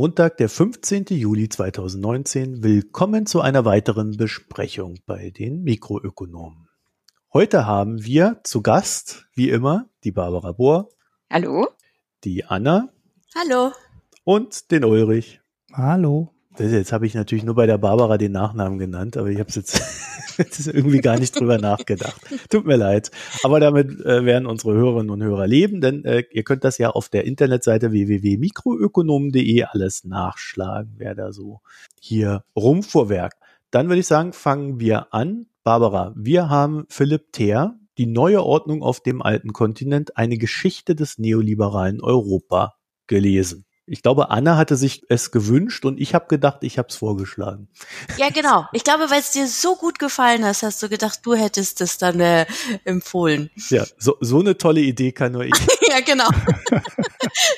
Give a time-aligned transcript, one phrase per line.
[0.00, 1.04] Montag, der 15.
[1.10, 2.62] Juli 2019.
[2.62, 6.70] Willkommen zu einer weiteren Besprechung bei den Mikroökonomen.
[7.34, 10.88] Heute haben wir zu Gast, wie immer, die Barbara Bohr.
[11.28, 11.68] Hallo.
[12.24, 12.88] Die Anna.
[13.34, 13.72] Hallo.
[14.24, 15.42] Und den Ulrich.
[15.70, 16.32] Hallo.
[16.58, 19.82] Jetzt habe ich natürlich nur bei der Barbara den Nachnamen genannt, aber ich habe jetzt,
[20.44, 22.20] jetzt irgendwie gar nicht drüber nachgedacht.
[22.48, 23.10] Tut mir leid.
[23.42, 26.90] Aber damit äh, werden unsere Hörerinnen und Hörer leben, denn äh, ihr könnt das ja
[26.90, 31.60] auf der Internetseite www.mikroökonomen.de alles nachschlagen, wer da so
[32.00, 33.38] hier rumvorwerkt.
[33.70, 35.46] Dann würde ich sagen, fangen wir an.
[35.62, 41.18] Barbara, wir haben Philipp Theer, die neue Ordnung auf dem alten Kontinent, eine Geschichte des
[41.18, 42.74] neoliberalen Europa
[43.06, 43.66] gelesen.
[43.90, 47.68] Ich glaube, Anna hatte sich es gewünscht und ich habe gedacht, ich habe es vorgeschlagen.
[48.18, 48.66] Ja, genau.
[48.72, 51.98] Ich glaube, weil es dir so gut gefallen hat, hast du gedacht, du hättest es
[51.98, 52.46] dann äh,
[52.84, 53.50] empfohlen.
[53.68, 55.54] Ja, so, so eine tolle Idee kann nur ich.
[55.88, 56.28] ja, genau.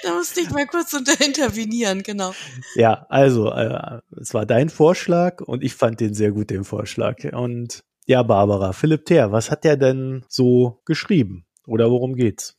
[0.03, 2.33] da musste ich mal kurz unter intervenieren, genau.
[2.77, 7.19] Ja, also äh, es war dein Vorschlag und ich fand den sehr gut, den Vorschlag.
[7.31, 11.45] Und ja, Barbara, Philipp Theer, was hat der denn so geschrieben?
[11.67, 12.57] Oder worum geht's?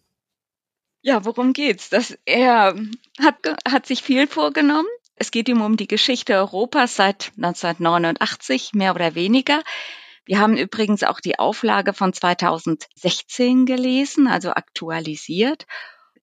[1.05, 1.89] Ja, worum geht's?
[1.89, 2.75] Das, er
[3.21, 3.35] hat,
[3.67, 4.87] hat sich viel vorgenommen.
[5.17, 9.61] Es geht ihm um die Geschichte Europas seit 1989, mehr oder weniger.
[10.23, 15.65] Wir haben übrigens auch die Auflage von 2016 gelesen, also aktualisiert.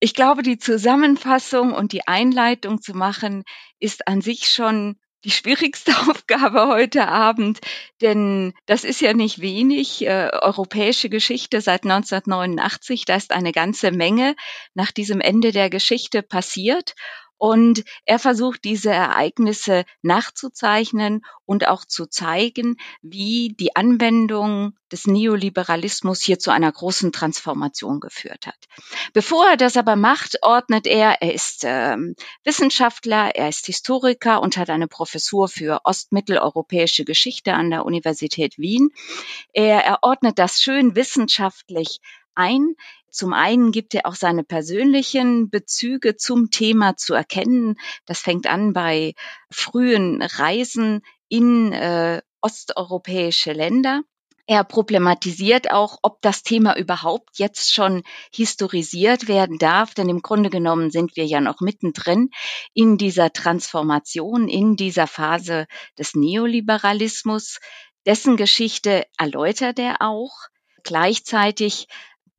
[0.00, 3.44] Ich glaube, die Zusammenfassung und die Einleitung zu machen,
[3.80, 7.60] ist an sich schon die schwierigste Aufgabe heute Abend,
[8.00, 10.06] denn das ist ja nicht wenig.
[10.06, 14.34] Äh, europäische Geschichte seit 1989, da ist eine ganze Menge
[14.74, 16.94] nach diesem Ende der Geschichte passiert.
[17.40, 26.20] Und er versucht, diese Ereignisse nachzuzeichnen und auch zu zeigen, wie die Anwendung des Neoliberalismus
[26.20, 28.58] hier zu einer großen Transformation geführt hat.
[29.14, 32.14] Bevor er das aber macht, ordnet er, er ist ähm,
[32.44, 38.90] Wissenschaftler, er ist Historiker und hat eine Professur für ostmitteleuropäische Geschichte an der Universität Wien.
[39.54, 42.00] Er ordnet das schön wissenschaftlich
[42.34, 42.74] ein.
[43.10, 47.76] Zum einen gibt er auch seine persönlichen Bezüge zum Thema zu erkennen.
[48.06, 49.14] Das fängt an bei
[49.50, 54.02] frühen Reisen in äh, osteuropäische Länder.
[54.46, 58.02] Er problematisiert auch, ob das Thema überhaupt jetzt schon
[58.34, 62.30] historisiert werden darf, denn im Grunde genommen sind wir ja noch mittendrin
[62.74, 67.60] in dieser Transformation, in dieser Phase des Neoliberalismus.
[68.06, 70.32] Dessen Geschichte erläutert er auch.
[70.82, 71.86] Gleichzeitig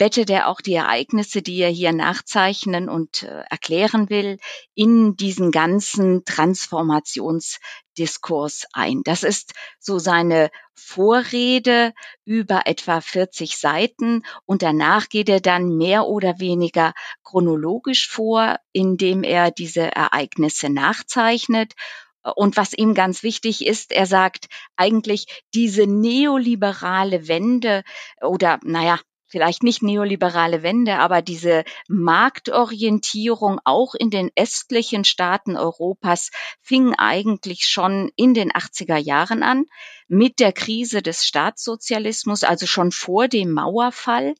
[0.01, 4.39] bettet er auch die Ereignisse, die er hier nachzeichnen und äh, erklären will,
[4.73, 9.03] in diesen ganzen Transformationsdiskurs ein.
[9.03, 11.93] Das ist so seine Vorrede
[12.25, 19.21] über etwa 40 Seiten und danach geht er dann mehr oder weniger chronologisch vor, indem
[19.21, 21.75] er diese Ereignisse nachzeichnet
[22.35, 27.83] und was ihm ganz wichtig ist, er sagt eigentlich diese neoliberale Wende
[28.21, 28.99] oder naja,
[29.31, 36.31] vielleicht nicht neoliberale Wende, aber diese Marktorientierung auch in den östlichen Staaten Europas
[36.61, 39.65] fing eigentlich schon in den 80er Jahren an
[40.07, 44.35] mit der Krise des Staatssozialismus, also schon vor dem Mauerfall.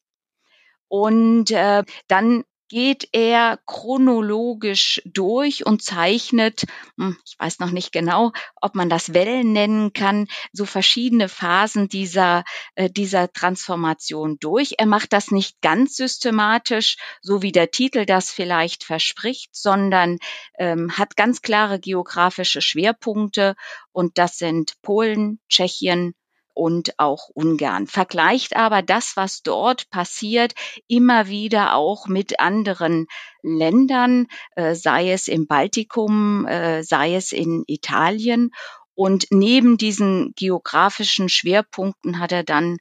[0.89, 6.63] Und äh, dann geht er chronologisch durch und zeichnet,
[6.97, 11.89] hm, ich weiß noch nicht genau, ob man das Wellen nennen kann, so verschiedene Phasen
[11.89, 12.45] dieser,
[12.75, 14.75] äh, dieser Transformation durch.
[14.77, 20.17] Er macht das nicht ganz systematisch, so wie der Titel das vielleicht verspricht, sondern
[20.57, 23.55] ähm, hat ganz klare geografische Schwerpunkte
[23.91, 26.13] und das sind Polen, Tschechien,
[26.53, 27.87] und auch Ungarn.
[27.87, 30.53] Vergleicht aber das, was dort passiert,
[30.87, 33.07] immer wieder auch mit anderen
[33.41, 38.51] Ländern, äh, sei es im Baltikum, äh, sei es in Italien.
[38.93, 42.77] Und neben diesen geografischen Schwerpunkten hat er dann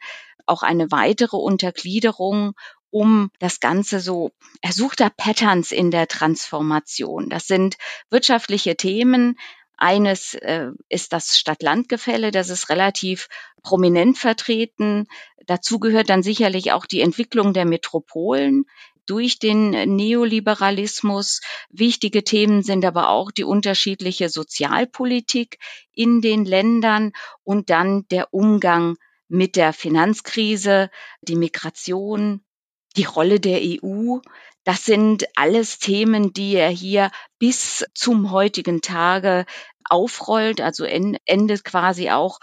[0.46, 2.52] auch eine weitere Untergliederung
[2.90, 4.32] um das Ganze so,
[4.62, 7.28] er sucht da Patterns in der Transformation.
[7.28, 7.76] Das sind
[8.10, 9.38] wirtschaftliche Themen,
[9.80, 13.28] eines äh, ist das Stadt-Land-Gefälle, das ist relativ
[13.62, 15.06] prominent vertreten.
[15.46, 18.66] Dazu gehört dann sicherlich auch die Entwicklung der Metropolen
[19.06, 21.40] durch den Neoliberalismus.
[21.70, 25.58] Wichtige Themen sind aber auch die unterschiedliche Sozialpolitik
[25.92, 27.12] in den Ländern
[27.42, 28.96] und dann der Umgang
[29.28, 30.90] mit der Finanzkrise,
[31.22, 32.44] die Migration,
[32.96, 34.18] die Rolle der EU.
[34.70, 39.44] Das sind alles Themen, die er hier bis zum heutigen Tage
[39.88, 42.38] aufrollt, also endet quasi auch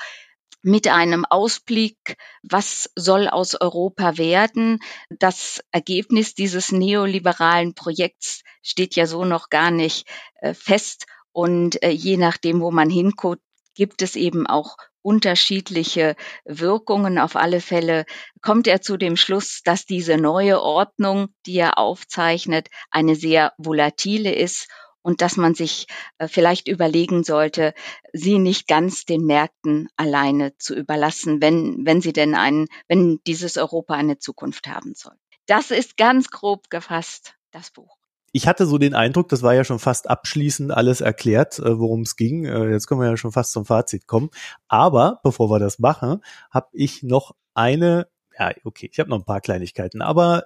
[0.61, 4.79] mit einem Ausblick, was soll aus Europa werden.
[5.09, 10.05] Das Ergebnis dieses neoliberalen Projekts steht ja so noch gar nicht
[10.41, 11.05] äh, fest.
[11.31, 13.41] Und äh, je nachdem, wo man hinguckt,
[13.73, 14.75] gibt es eben auch
[15.07, 17.17] unterschiedliche Wirkungen.
[17.17, 18.05] Auf alle Fälle
[18.41, 24.35] kommt er zu dem Schluss, dass diese neue Ordnung, die er aufzeichnet, eine sehr volatile
[24.35, 24.67] ist
[25.01, 25.87] und dass man sich
[26.17, 27.73] äh, vielleicht überlegen sollte,
[28.11, 33.55] sie nicht ganz den Märkten alleine zu überlassen, wenn, wenn sie denn einen, wenn dieses
[33.55, 35.15] Europa eine Zukunft haben soll.
[35.45, 37.96] Das ist ganz grob gefasst das Buch.
[38.33, 42.01] Ich hatte so den Eindruck, das war ja schon fast abschließend alles erklärt, äh, worum
[42.01, 42.45] es ging.
[42.45, 44.29] Äh, jetzt können wir ja schon fast zum Fazit kommen.
[44.67, 46.21] Aber bevor wir das machen,
[46.51, 48.07] habe ich noch eine,
[48.37, 50.43] ja, okay, ich habe noch ein paar Kleinigkeiten, aber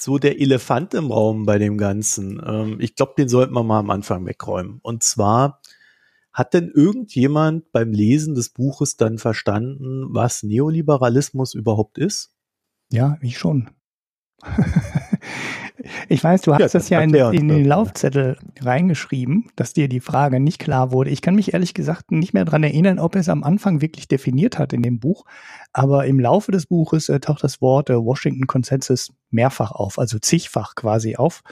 [0.00, 2.42] so der Elefant im Raum bei dem Ganzen.
[2.44, 4.80] Ähm, ich glaube, den sollten wir mal am Anfang wegräumen.
[4.82, 5.60] Und zwar
[6.32, 12.34] hat denn irgendjemand beim Lesen des Buches dann verstanden, was Neoliberalismus überhaupt ist?
[12.92, 13.70] Ja, ich schon.
[16.08, 20.00] Ich weiß, du hast ja, das ja in, in den Laufzettel reingeschrieben, dass dir die
[20.00, 21.10] Frage nicht klar wurde.
[21.10, 24.58] Ich kann mich ehrlich gesagt nicht mehr dran erinnern, ob es am Anfang wirklich definiert
[24.58, 25.24] hat in dem Buch.
[25.72, 30.18] Aber im Laufe des Buches äh, taucht das Wort äh, Washington Consensus mehrfach auf, also
[30.18, 31.42] zigfach quasi auf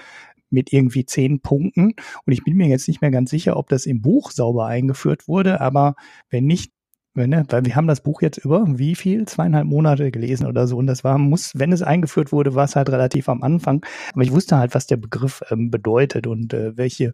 [0.50, 1.94] mit irgendwie zehn Punkten.
[2.24, 5.28] Und ich bin mir jetzt nicht mehr ganz sicher, ob das im Buch sauber eingeführt
[5.28, 5.96] wurde, aber
[6.30, 6.73] wenn nicht,
[7.16, 9.26] Ne, weil wir haben das Buch jetzt über wie viel?
[9.26, 10.76] Zweieinhalb Monate gelesen oder so.
[10.76, 13.86] Und das war, muss, wenn es eingeführt wurde, war es halt relativ am Anfang.
[14.12, 17.12] Aber ich wusste halt, was der Begriff ähm, bedeutet und äh, welche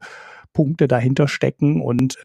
[0.55, 1.83] Punkte dahinter stecken.
[1.83, 2.17] Und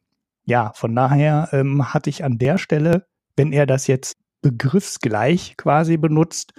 [0.46, 5.98] ja, von daher ähm, hatte ich an der Stelle, wenn er das jetzt begriffsgleich quasi
[5.98, 6.54] benutzt,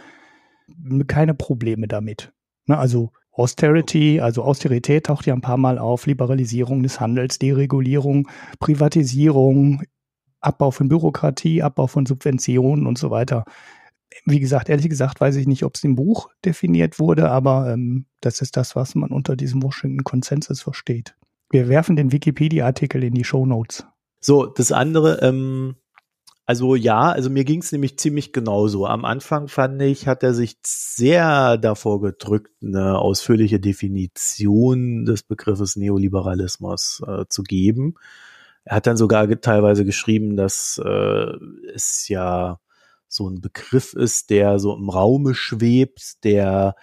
[1.06, 2.32] keine Probleme damit.
[2.66, 8.28] Ne, also Austerity, also Austerität taucht ja ein paar Mal auf, Liberalisierung des Handels, Deregulierung,
[8.58, 9.82] Privatisierung,
[10.40, 13.44] Abbau von Bürokratie, Abbau von Subventionen und so weiter.
[14.24, 18.06] Wie gesagt, ehrlich gesagt weiß ich nicht, ob es im Buch definiert wurde, aber ähm,
[18.20, 21.16] das ist das, was man unter diesem Washington Consensus versteht.
[21.50, 23.86] Wir werfen den Wikipedia-Artikel in die Show Notes.
[24.20, 25.76] So, das andere, ähm,
[26.44, 28.86] also ja, also mir ging es nämlich ziemlich genauso.
[28.86, 35.74] Am Anfang fand ich, hat er sich sehr davor gedrückt, eine ausführliche Definition des Begriffes
[35.74, 37.94] Neoliberalismus äh, zu geben.
[38.66, 41.32] Er hat dann sogar teilweise geschrieben, dass äh,
[41.72, 42.58] es ja
[43.08, 46.74] so ein Begriff ist, der so im Raume schwebt, der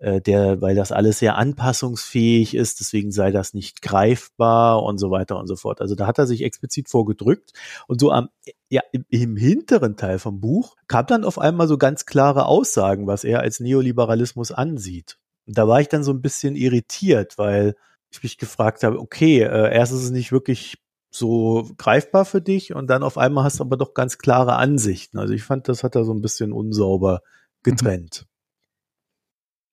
[0.00, 5.10] äh, der, weil das alles sehr anpassungsfähig ist, deswegen sei das nicht greifbar und so
[5.10, 5.80] weiter und so fort.
[5.80, 7.52] Also da hat er sich explizit vorgedrückt
[7.86, 8.30] und so am,
[8.70, 13.24] ja, im, hinteren Teil vom Buch kam dann auf einmal so ganz klare Aussagen, was
[13.24, 15.18] er als Neoliberalismus ansieht.
[15.46, 17.74] Und da war ich dann so ein bisschen irritiert, weil
[18.10, 20.78] ich mich gefragt habe, okay, äh, erst ist es nicht wirklich
[21.10, 25.18] so greifbar für dich und dann auf einmal hast du aber doch ganz klare Ansichten.
[25.18, 27.22] Also ich fand, das hat er so ein bisschen unsauber
[27.62, 28.26] getrennt.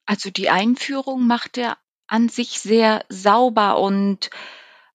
[0.05, 4.29] Also die Einführung macht er an sich sehr sauber und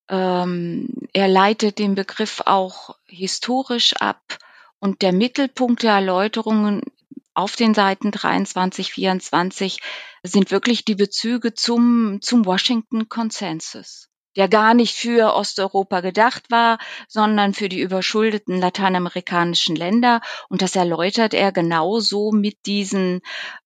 [0.09, 4.39] ähm, er leitet den Begriff auch historisch ab.
[4.81, 6.81] Und der Mittelpunkt der Erläuterungen
[7.35, 9.79] auf den Seiten 23, 24
[10.25, 16.79] sind wirklich die Bezüge zum, zum Washington Consensus der gar nicht für Osteuropa gedacht war,
[17.09, 20.21] sondern für die überschuldeten lateinamerikanischen Länder.
[20.49, 23.21] Und das erläutert er genauso mit diesen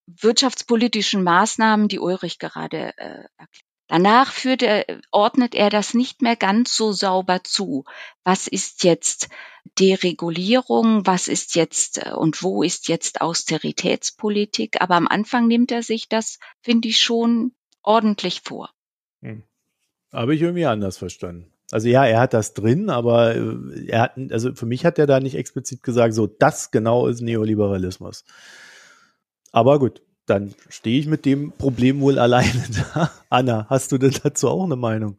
[0.07, 3.67] wirtschaftspolitischen Maßnahmen, die Ulrich gerade äh, erklärt.
[3.89, 7.85] Danach führt er, ordnet er das nicht mehr ganz so sauber zu.
[8.25, 9.29] Was ist jetzt
[9.79, 11.07] Deregulierung?
[11.07, 14.81] Was ist jetzt äh, und wo ist jetzt Austeritätspolitik?
[14.81, 18.73] Aber am Anfang nimmt er sich das, finde ich, schon ordentlich vor.
[19.23, 19.45] Hm.
[20.13, 21.53] Habe ich irgendwie anders verstanden.
[21.73, 25.07] Also ja, er hat das drin, aber äh, er hat, also für mich hat er
[25.07, 28.25] da nicht explizit gesagt, so das genau ist Neoliberalismus.
[29.51, 33.11] Aber gut, dann stehe ich mit dem Problem wohl alleine da.
[33.31, 35.19] Anna, hast du denn dazu auch eine Meinung?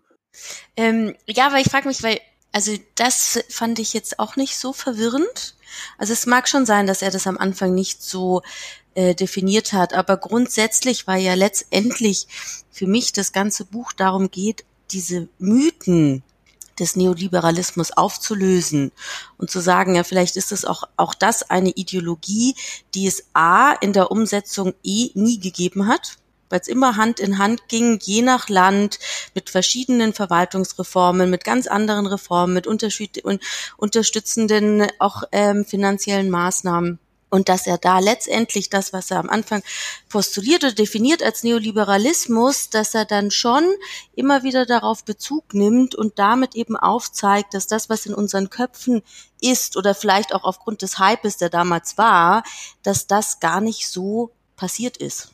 [0.75, 2.19] Ähm, ja, weil ich frage mich, weil,
[2.51, 5.55] also das fand ich jetzt auch nicht so verwirrend.
[5.97, 8.41] Also es mag schon sein, dass er das am Anfang nicht so
[8.95, 12.27] äh, definiert hat, aber grundsätzlich war ja letztendlich
[12.71, 16.23] für mich das ganze Buch darum geht, diese Mythen
[16.79, 18.91] des Neoliberalismus aufzulösen
[19.37, 22.55] und zu sagen, ja, vielleicht ist es auch, auch das eine Ideologie,
[22.93, 26.17] die es A in der Umsetzung eh nie gegeben hat,
[26.49, 28.99] weil es immer Hand in Hand ging, je nach Land,
[29.33, 36.99] mit verschiedenen Verwaltungsreformen, mit ganz anderen Reformen, mit unterstützenden auch ähm, finanziellen Maßnahmen.
[37.29, 39.61] Und dass er da letztendlich das, was er am Anfang
[40.09, 43.63] postuliert oder definiert als Neoliberalismus, dass er dann schon
[44.15, 49.01] immer wieder darauf Bezug nimmt und damit eben aufzeigt, dass das, was in unseren Köpfen
[49.41, 52.43] ist oder vielleicht auch aufgrund des Hypes, der damals war,
[52.83, 55.31] dass das gar nicht so passiert ist.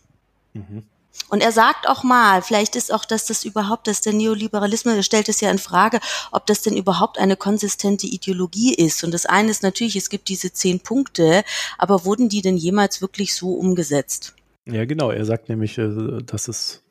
[0.54, 0.88] Mhm.
[1.30, 5.04] Und er sagt auch mal, vielleicht ist auch, dass das überhaupt, dass der Neoliberalismus, er
[5.04, 6.00] stellt es ja in Frage,
[6.32, 9.04] ob das denn überhaupt eine konsistente Ideologie ist.
[9.04, 11.44] Und das eine ist natürlich, es gibt diese zehn Punkte,
[11.78, 14.36] aber wurden die denn jemals wirklich so umgesetzt?
[14.66, 15.12] Ja, genau.
[15.12, 16.84] Er sagt nämlich, äh, dass es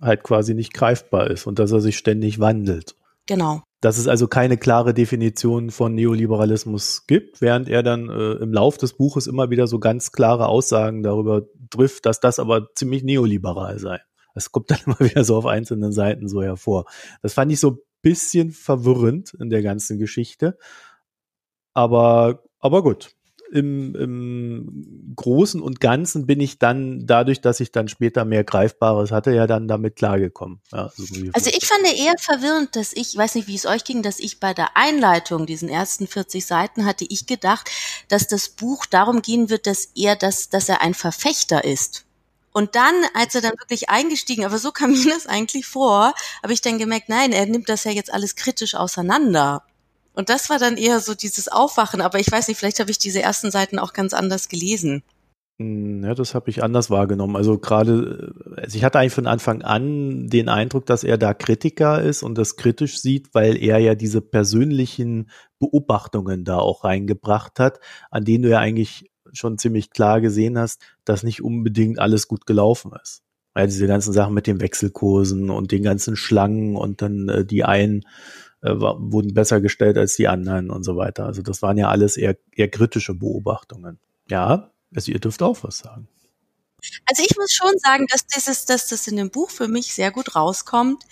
[0.00, 2.94] halt quasi nicht greifbar ist und dass er sich ständig wandelt.
[3.30, 8.52] Genau dass es also keine klare Definition von Neoliberalismus gibt, während er dann äh, im
[8.52, 13.02] Lauf des Buches immer wieder so ganz klare Aussagen darüber trifft, dass das aber ziemlich
[13.02, 14.00] neoliberal sei.
[14.34, 16.84] Das kommt dann immer wieder so auf einzelnen Seiten so hervor.
[17.22, 20.58] Das fand ich so ein bisschen verwirrend in der ganzen Geschichte.
[21.72, 23.10] Aber, aber gut
[23.52, 29.10] im, im Großen und Ganzen bin ich dann, dadurch, dass ich dann später mehr Greifbares
[29.10, 30.60] hatte, ja dann damit klargekommen.
[30.72, 34.02] Ja, so also ich fand eher verwirrend, dass ich, weiß nicht, wie es euch ging,
[34.02, 37.70] dass ich bei der Einleitung, diesen ersten 40 Seiten, hatte ich gedacht,
[38.08, 42.04] dass das Buch darum gehen wird, dass er, dass, dass er ein Verfechter ist.
[42.52, 46.52] Und dann, als er dann wirklich eingestiegen, aber so kam mir das eigentlich vor, habe
[46.52, 49.62] ich dann gemerkt, nein, er nimmt das ja jetzt alles kritisch auseinander.
[50.20, 52.98] Und das war dann eher so dieses Aufwachen, aber ich weiß nicht, vielleicht habe ich
[52.98, 55.02] diese ersten Seiten auch ganz anders gelesen.
[55.58, 57.36] Hm, ja, das habe ich anders wahrgenommen.
[57.36, 62.02] Also gerade, also ich hatte eigentlich von Anfang an den Eindruck, dass er da Kritiker
[62.02, 67.80] ist und das kritisch sieht, weil er ja diese persönlichen Beobachtungen da auch reingebracht hat,
[68.10, 72.44] an denen du ja eigentlich schon ziemlich klar gesehen hast, dass nicht unbedingt alles gut
[72.44, 73.22] gelaufen ist.
[73.54, 77.64] Weil diese ganzen Sachen mit den Wechselkursen und den ganzen Schlangen und dann äh, die
[77.64, 78.04] einen
[78.62, 81.26] äh, wurden besser gestellt als die anderen und so weiter.
[81.26, 83.98] Also das waren ja alles eher, eher kritische Beobachtungen.
[84.28, 86.08] Ja, also ihr dürft auch was sagen.
[87.06, 90.10] Also ich muss schon sagen, dass dieses, dass das in dem Buch für mich sehr
[90.10, 91.04] gut rauskommt.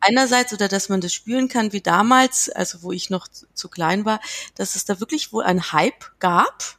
[0.00, 4.04] Einerseits oder dass man das spüren kann wie damals, also wo ich noch zu, klein
[4.04, 4.20] war,
[4.54, 6.78] dass es da wirklich wohl ein Hype gab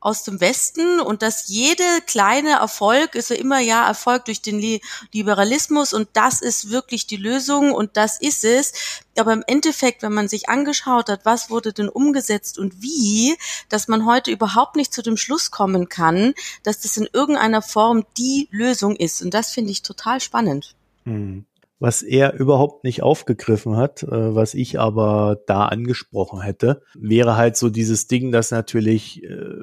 [0.00, 4.80] aus dem Westen und dass jede kleine Erfolg ist ja immer ja Erfolg durch den
[5.12, 8.72] Liberalismus und das ist wirklich die Lösung und das ist es.
[9.18, 13.36] Aber im Endeffekt, wenn man sich angeschaut hat, was wurde denn umgesetzt und wie,
[13.68, 18.04] dass man heute überhaupt nicht zu dem Schluss kommen kann, dass das in irgendeiner Form
[18.18, 19.22] die Lösung ist.
[19.22, 20.76] Und das finde ich total spannend.
[21.04, 21.46] Hm
[21.78, 27.56] was er überhaupt nicht aufgegriffen hat, äh, was ich aber da angesprochen hätte, wäre halt
[27.56, 29.56] so dieses Ding, dass natürlich äh,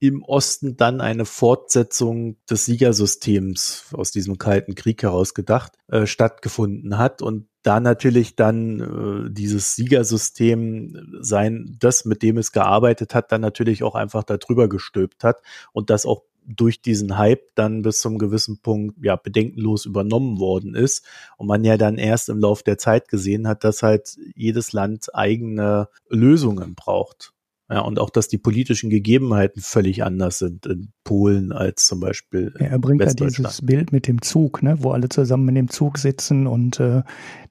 [0.00, 6.98] im Osten dann eine Fortsetzung des Siegersystems aus diesem Kalten Krieg heraus gedacht äh, stattgefunden
[6.98, 8.80] hat und da natürlich dann
[9.26, 14.68] äh, dieses Siegersystem sein, das mit dem es gearbeitet hat, dann natürlich auch einfach darüber
[14.68, 19.84] gestülpt hat und das auch durch diesen Hype dann bis zum gewissen Punkt ja bedenkenlos
[19.84, 21.04] übernommen worden ist
[21.36, 25.14] und man ja dann erst im Lauf der Zeit gesehen hat, dass halt jedes Land
[25.14, 27.34] eigene Lösungen braucht.
[27.70, 32.54] Ja, und auch, dass die politischen Gegebenheiten völlig anders sind in Polen als zum Beispiel.
[32.58, 35.68] Ja, er bringt ja dieses Bild mit dem Zug, ne, wo alle zusammen in dem
[35.68, 37.02] Zug sitzen und äh,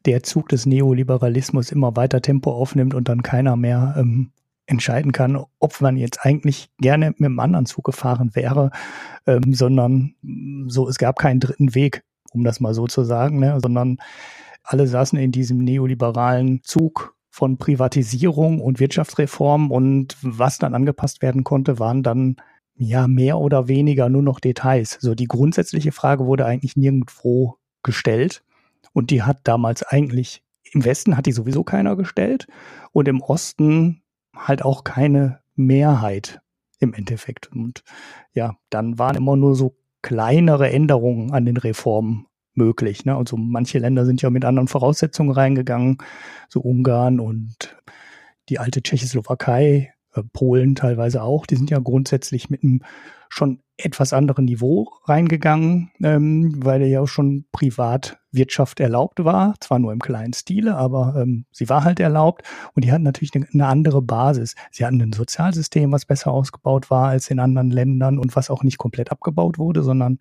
[0.06, 4.32] der Zug des Neoliberalismus immer weiter Tempo aufnimmt und dann keiner mehr ähm,
[4.66, 8.72] entscheiden kann, ob man jetzt eigentlich gerne mit einem anderen Zug gefahren wäre,
[9.28, 10.16] ähm, sondern
[10.68, 13.98] so, es gab keinen dritten Weg, um das mal so zu sagen, ne, sondern
[14.64, 21.44] alle saßen in diesem neoliberalen Zug von Privatisierung und Wirtschaftsreform und was dann angepasst werden
[21.44, 22.38] konnte, waren dann
[22.74, 24.98] ja mehr oder weniger nur noch Details.
[25.00, 28.44] So die grundsätzliche Frage wurde eigentlich nirgendwo gestellt
[28.92, 30.42] und die hat damals eigentlich
[30.72, 32.48] im Westen hat die sowieso keiner gestellt
[32.92, 34.02] und im Osten
[34.36, 36.42] halt auch keine Mehrheit
[36.80, 37.52] im Endeffekt.
[37.52, 37.84] Und
[38.34, 42.26] ja, dann waren immer nur so kleinere Änderungen an den Reformen
[42.58, 43.06] möglich.
[43.06, 43.16] Ne?
[43.16, 45.98] Also manche Länder sind ja mit anderen Voraussetzungen reingegangen,
[46.50, 47.78] so Ungarn und
[48.50, 52.82] die alte Tschechoslowakei, äh, Polen teilweise auch, die sind ja grundsätzlich mit einem
[53.30, 59.92] schon etwas anderen Niveau reingegangen, ähm, weil ja auch schon Privatwirtschaft erlaubt war, zwar nur
[59.94, 63.68] im kleinen Stile, aber ähm, sie war halt erlaubt und die hatten natürlich eine, eine
[63.68, 64.56] andere Basis.
[64.72, 68.64] Sie hatten ein Sozialsystem, was besser ausgebaut war als in anderen Ländern und was auch
[68.64, 70.18] nicht komplett abgebaut wurde, sondern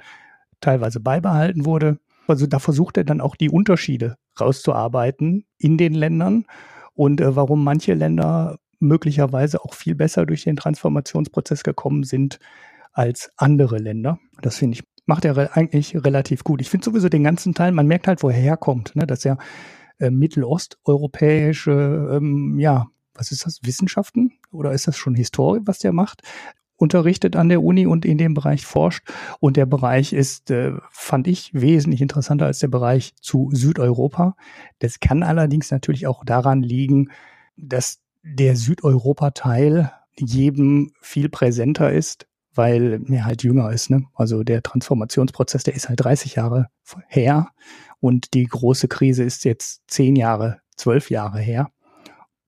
[0.60, 1.98] teilweise beibehalten wurde.
[2.26, 6.46] Also da versucht er dann auch die Unterschiede rauszuarbeiten in den Ländern
[6.94, 12.38] und äh, warum manche Länder möglicherweise auch viel besser durch den Transformationsprozess gekommen sind
[12.92, 14.18] als andere Länder.
[14.42, 16.60] Das finde ich, macht er eigentlich relativ gut.
[16.60, 19.06] Ich finde sowieso den ganzen Teil, man merkt halt, woher er kommt, ne?
[19.06, 19.38] dass er
[19.98, 25.92] äh, mittelosteuropäische, ähm, ja, was ist das, Wissenschaften oder ist das schon Historie, was der
[25.92, 26.22] macht?
[26.76, 29.08] Unterrichtet an der Uni und in dem Bereich forscht.
[29.40, 34.36] Und der Bereich ist, äh, fand ich, wesentlich interessanter als der Bereich zu Südeuropa.
[34.78, 37.10] Das kann allerdings natürlich auch daran liegen,
[37.56, 43.90] dass der Südeuropa-Teil jedem viel präsenter ist, weil er halt jünger ist.
[43.90, 44.04] Ne?
[44.14, 46.68] Also der Transformationsprozess, der ist halt 30 Jahre
[47.08, 47.48] her
[48.00, 51.70] und die große Krise ist jetzt zehn Jahre, zwölf Jahre her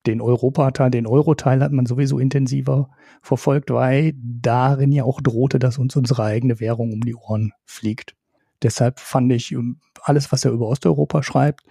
[0.09, 2.91] den Europateil, den Euroteil hat man sowieso intensiver
[3.23, 8.17] verfolgt, weil darin ja auch drohte, dass uns unsere eigene Währung um die Ohren fliegt.
[8.63, 11.65] Deshalb fand ich ähm, alles, was er über Osteuropa schreibt,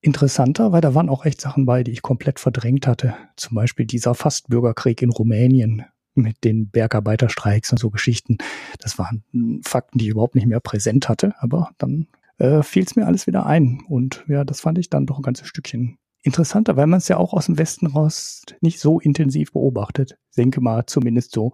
[0.00, 3.14] interessanter, weil da waren auch echt Sachen bei, die ich komplett verdrängt hatte.
[3.36, 5.84] Zum Beispiel dieser Fastbürgerkrieg in Rumänien
[6.14, 8.38] mit den Bergarbeiterstreiks und so Geschichten.
[8.78, 12.06] Das waren hm, Fakten, die ich überhaupt nicht mehr präsent hatte, aber dann
[12.38, 13.82] äh, fiel es mir alles wieder ein.
[13.88, 17.16] Und ja, das fand ich dann doch ein ganzes Stückchen interessanter, weil man es ja
[17.16, 20.18] auch aus dem Westen raus nicht so intensiv beobachtet.
[20.36, 21.52] Denke mal zumindest so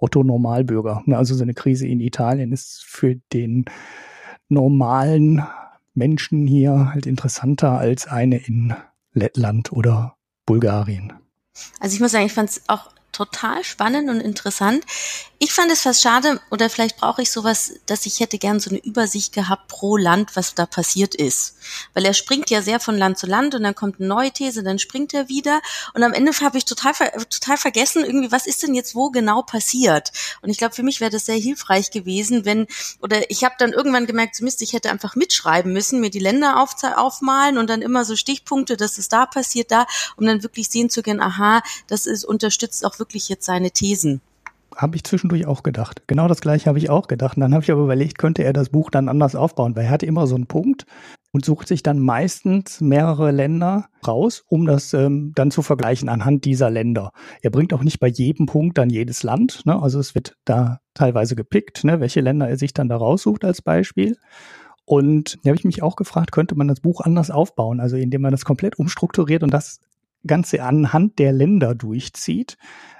[0.00, 1.02] Otto Normalbürger.
[1.10, 3.64] Also so eine Krise in Italien ist für den
[4.48, 5.44] normalen
[5.94, 8.74] Menschen hier halt interessanter als eine in
[9.12, 11.12] Lettland oder Bulgarien.
[11.80, 14.84] Also ich muss sagen, ich fand es auch total spannend und interessant.
[15.40, 18.70] Ich fand es fast schade, oder vielleicht brauche ich sowas, dass ich hätte gern so
[18.70, 21.56] eine Übersicht gehabt pro Land, was da passiert ist.
[21.94, 24.64] Weil er springt ja sehr von Land zu Land und dann kommt eine neue These,
[24.64, 25.60] dann springt er wieder.
[25.94, 26.92] Und am Ende habe ich total,
[27.30, 30.12] total vergessen, irgendwie, was ist denn jetzt wo genau passiert?
[30.42, 32.66] Und ich glaube, für mich wäre das sehr hilfreich gewesen, wenn,
[33.00, 36.60] oder ich habe dann irgendwann gemerkt, zumindest ich hätte einfach mitschreiben müssen, mir die Länder
[36.60, 39.86] auf, aufmalen und dann immer so Stichpunkte, dass es da passiert, da,
[40.16, 44.20] um dann wirklich sehen zu können, aha, das ist unterstützt auch wirklich jetzt seine Thesen
[44.76, 46.02] habe ich zwischendurch auch gedacht.
[46.06, 47.36] Genau das gleiche habe ich auch gedacht.
[47.36, 49.90] Und dann habe ich aber überlegt, könnte er das Buch dann anders aufbauen, weil er
[49.90, 50.86] hat immer so einen Punkt
[51.32, 56.44] und sucht sich dann meistens mehrere Länder raus, um das ähm, dann zu vergleichen anhand
[56.44, 57.10] dieser Länder.
[57.42, 59.66] Er bringt auch nicht bei jedem Punkt dann jedes Land.
[59.66, 59.80] Ne?
[59.80, 62.00] Also es wird da teilweise gepickt, ne?
[62.00, 64.16] welche Länder er sich dann da raussucht als Beispiel.
[64.84, 68.22] Und da habe ich mich auch gefragt, könnte man das Buch anders aufbauen, also indem
[68.22, 69.80] man das komplett umstrukturiert und das
[70.26, 72.56] Ganze anhand der Länder durchzieht.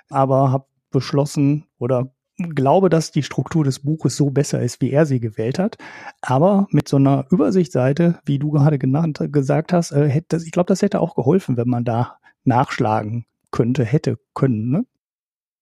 [0.08, 5.06] Aber habe beschlossen oder glaube, dass die Struktur des Buches so besser ist, wie er
[5.06, 5.76] sie gewählt hat.
[6.22, 10.68] Aber mit so einer Übersichtsseite, wie du gerade genannt, gesagt hast, äh, hätte, ich glaube,
[10.68, 14.70] das hätte auch geholfen, wenn man da nachschlagen könnte, hätte können.
[14.70, 14.86] Ne?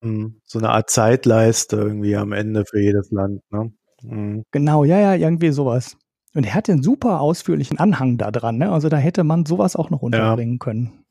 [0.03, 0.41] Mhm.
[0.45, 3.41] So eine Art Zeitleiste irgendwie am Ende für jedes Land.
[3.51, 3.73] Ne?
[4.03, 4.45] Mhm.
[4.51, 5.97] Genau, ja, ja, irgendwie sowas.
[6.35, 8.59] Und er hat einen super ausführlichen Anhang da dran.
[8.59, 8.71] Ne?
[8.71, 10.65] Also da hätte man sowas auch noch unterbringen ja.
[10.65, 11.06] können.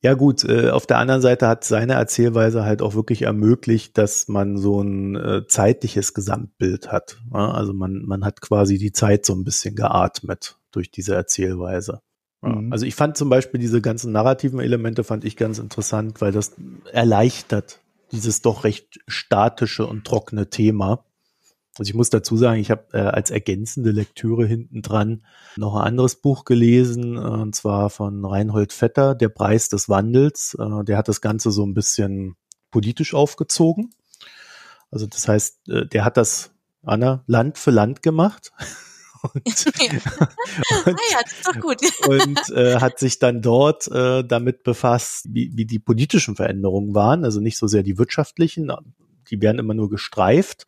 [0.00, 4.28] Ja gut, äh, auf der anderen Seite hat seine Erzählweise halt auch wirklich ermöglicht, dass
[4.28, 7.18] man so ein äh, zeitliches Gesamtbild hat.
[7.32, 7.50] Ja?
[7.50, 12.00] Also man, man hat quasi die Zeit so ein bisschen geatmet durch diese Erzählweise.
[12.44, 12.48] Ja?
[12.50, 12.72] Mhm.
[12.72, 16.54] Also ich fand zum Beispiel diese ganzen narrativen Elemente fand ich ganz interessant, weil das
[16.92, 17.80] erleichtert
[18.12, 21.04] dieses doch recht statische und trockene Thema.
[21.78, 25.24] Also ich muss dazu sagen, ich habe äh, als ergänzende Lektüre hinten dran
[25.56, 30.56] noch ein anderes Buch gelesen, äh, und zwar von Reinhold Vetter, Der Preis des Wandels.
[30.58, 32.36] Äh, der hat das Ganze so ein bisschen
[32.70, 33.90] politisch aufgezogen.
[34.90, 36.50] Also das heißt, äh, der hat das,
[36.82, 38.52] Anna, Land für Land gemacht.
[39.22, 41.80] und, und, ah ja, das ist doch gut.
[42.08, 47.24] und äh, hat sich dann dort äh, damit befasst, wie, wie die politischen Veränderungen waren,
[47.24, 48.72] also nicht so sehr die wirtschaftlichen,
[49.30, 50.66] die werden immer nur gestreift,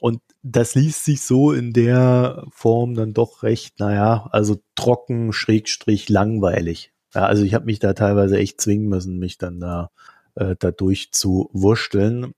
[0.00, 6.08] und das liest sich so in der Form dann doch recht, naja, also trocken, schrägstrich,
[6.08, 6.92] langweilig.
[7.14, 9.90] Ja, also ich habe mich da teilweise echt zwingen müssen, mich dann da
[10.34, 12.32] äh, dadurch zu wursteln.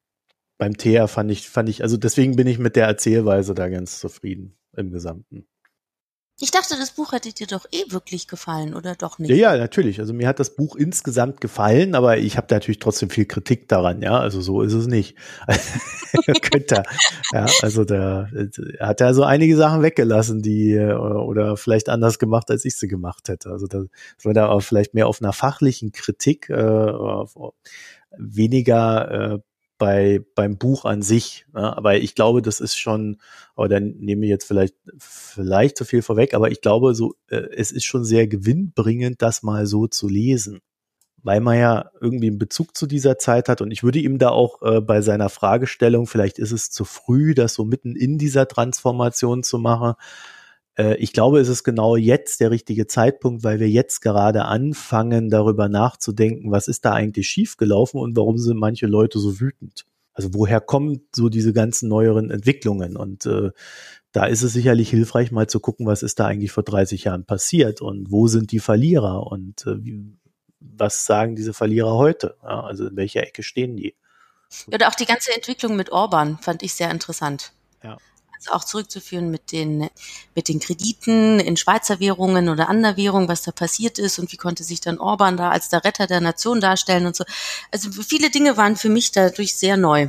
[0.58, 4.00] Beim Thea fand ich, fand ich, also deswegen bin ich mit der Erzählweise da ganz
[4.00, 5.46] zufrieden im Gesamten.
[6.38, 9.30] Ich dachte, das Buch hätte dir doch eh wirklich gefallen, oder doch nicht?
[9.30, 10.00] Ja, ja, natürlich.
[10.00, 14.02] Also mir hat das Buch insgesamt gefallen, aber ich habe natürlich trotzdem viel Kritik daran,
[14.02, 14.18] ja.
[14.18, 15.16] Also so ist es nicht.
[16.42, 16.82] Könnte
[17.32, 18.28] ja, also da
[18.78, 22.76] er hat ja so einige Sachen weggelassen, die äh, oder vielleicht anders gemacht, als ich
[22.76, 23.50] sie gemacht hätte.
[23.50, 23.84] Also da
[24.22, 26.92] war da vielleicht mehr auf einer fachlichen Kritik, äh,
[28.18, 29.38] weniger äh,
[29.78, 31.46] bei beim Buch an sich.
[31.54, 31.76] Ne?
[31.76, 33.18] Aber ich glaube, das ist schon,
[33.54, 37.48] aber dann nehme ich jetzt vielleicht vielleicht zu viel vorweg, aber ich glaube, so äh,
[37.56, 40.60] es ist schon sehr gewinnbringend, das mal so zu lesen,
[41.22, 43.60] weil man ja irgendwie einen Bezug zu dieser Zeit hat.
[43.60, 47.34] Und ich würde ihm da auch äh, bei seiner Fragestellung, vielleicht ist es zu früh,
[47.34, 49.94] das so mitten in dieser Transformation zu machen.
[50.76, 55.30] Äh, ich glaube, es ist genau jetzt der richtige Zeitpunkt, weil wir jetzt gerade anfangen,
[55.30, 59.86] darüber nachzudenken, was ist da eigentlich schiefgelaufen und warum sind manche Leute so wütend.
[60.12, 62.96] Also woher kommen so diese ganzen neueren Entwicklungen?
[62.96, 63.50] Und äh,
[64.12, 67.26] da ist es sicherlich hilfreich, mal zu gucken, was ist da eigentlich vor 30 Jahren
[67.26, 69.76] passiert und wo sind die Verlierer und äh,
[70.58, 72.36] was sagen diese Verlierer heute?
[72.42, 73.94] Ja, also in welcher Ecke stehen die?
[74.68, 77.52] Oder auch die ganze Entwicklung mit Orban fand ich sehr interessant.
[77.82, 77.98] Ja.
[78.38, 79.88] Also auch zurückzuführen mit den,
[80.34, 84.36] mit den Krediten in Schweizer Währungen oder anderen Währungen, was da passiert ist und wie
[84.36, 87.24] konnte sich dann Orban da als der Retter der Nation darstellen und so.
[87.72, 90.08] Also viele Dinge waren für mich dadurch sehr neu.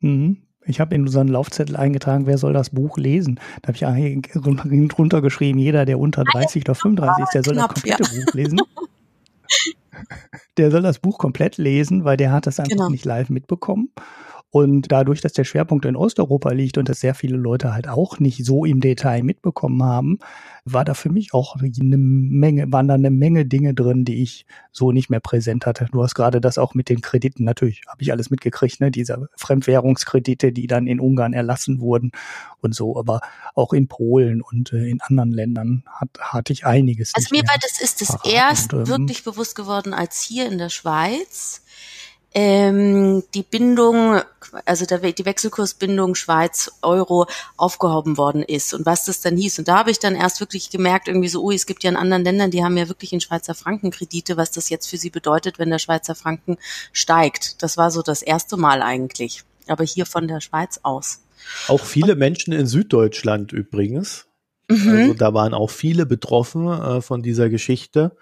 [0.00, 0.38] Mhm.
[0.68, 3.38] Ich habe in unseren Laufzettel eingetragen, wer soll das Buch lesen?
[3.62, 7.68] Da habe ich drunter geschrieben, jeder, der unter 30 oder 35 ist, der soll das
[7.68, 8.24] komplette ja.
[8.24, 8.60] Buch lesen.
[10.56, 12.88] der soll das Buch komplett lesen, weil der hat das einfach genau.
[12.88, 13.90] nicht live mitbekommen.
[14.56, 18.20] Und dadurch, dass der Schwerpunkt in Osteuropa liegt und das sehr viele Leute halt auch
[18.20, 20.18] nicht so im Detail mitbekommen haben,
[20.64, 24.46] war da für mich auch eine Menge, waren da eine Menge Dinge drin, die ich
[24.72, 25.88] so nicht mehr präsent hatte.
[25.92, 29.28] Du hast gerade das auch mit den Krediten, natürlich habe ich alles mitgekriegt, ne, diese
[29.36, 32.12] Fremdwährungskredite, die dann in Ungarn erlassen wurden
[32.62, 33.20] und so, aber
[33.54, 37.12] auch in Polen und äh, in anderen Ländern hat, hatte ich einiges.
[37.14, 40.56] Also mir war das ist es erst und, ähm, wirklich bewusst geworden als hier in
[40.56, 41.60] der Schweiz
[42.38, 44.20] ähm, die Bindung,
[44.66, 49.60] also der, die Wechselkursbindung Schweiz-Euro aufgehoben worden ist und was das dann hieß.
[49.60, 51.96] Und da habe ich dann erst wirklich gemerkt, irgendwie so, oh, es gibt ja in
[51.96, 55.08] anderen Ländern, die haben ja wirklich in Schweizer Franken Kredite, was das jetzt für sie
[55.08, 56.58] bedeutet, wenn der Schweizer Franken
[56.92, 57.62] steigt.
[57.62, 59.42] Das war so das erste Mal eigentlich.
[59.66, 61.22] Aber hier von der Schweiz aus.
[61.68, 64.26] Auch viele Menschen in Süddeutschland übrigens.
[64.68, 64.90] Mhm.
[64.90, 68.14] Also da waren auch viele betroffen äh, von dieser Geschichte.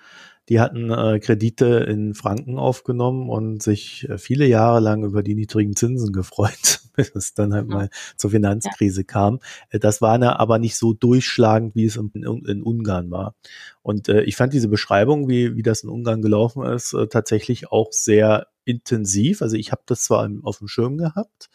[0.48, 5.35] Die hatten äh, Kredite in Franken aufgenommen und sich äh, viele Jahre lang über die
[5.35, 9.07] niedrigen Zinsen gefreut, bis es dann halt mal zur Finanzkrise ja.
[9.07, 9.40] kam.
[9.70, 13.35] Äh, das war aber nicht so durchschlagend, wie es in, in Ungarn war.
[13.83, 17.72] Und äh, ich fand diese Beschreibung, wie, wie das in Ungarn gelaufen ist, äh, tatsächlich
[17.72, 19.40] auch sehr intensiv.
[19.40, 21.48] Also ich habe das zwar auf dem Schirm gehabt,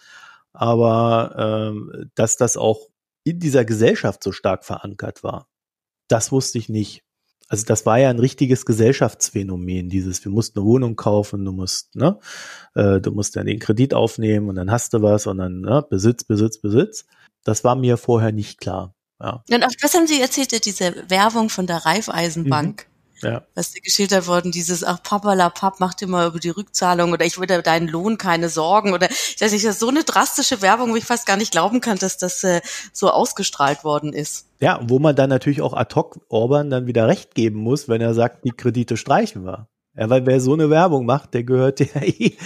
[0.52, 2.88] aber äh, dass das auch
[3.24, 5.48] in dieser Gesellschaft so stark verankert war,
[6.08, 7.04] das wusste ich nicht
[7.50, 11.96] also das war ja ein richtiges Gesellschaftsphänomen, dieses, wir mussten eine Wohnung kaufen, du musst,
[11.96, 12.20] ne,
[12.76, 15.86] äh, du musst dann den Kredit aufnehmen und dann hast du was und dann ne,
[15.90, 17.06] Besitz, Besitz, Besitz.
[17.44, 18.94] Das war mir vorher nicht klar.
[19.22, 19.44] Ja.
[19.52, 22.88] Und auch was haben Sie erzählt, diese Werbung von der Raiffeisenbank?
[22.88, 22.99] Mhm.
[23.22, 23.44] Ja.
[23.56, 27.12] Was dir geschildert worden, dieses, ach Papa la Pap, mach dir mal über die Rückzahlung
[27.12, 30.04] oder ich würde deinen Lohn keine Sorgen oder ich weiß nicht, das ist so eine
[30.04, 32.62] drastische Werbung, wo ich fast gar nicht glauben kann, dass das äh,
[32.94, 34.48] so ausgestrahlt worden ist.
[34.62, 38.02] Ja, wo man dann natürlich auch ad hoc Orban dann wieder recht geben muss, wenn
[38.02, 39.68] er sagt, die Kredite streichen wir.
[39.98, 42.38] Ja, weil wer so eine Werbung macht, der gehört ja eh,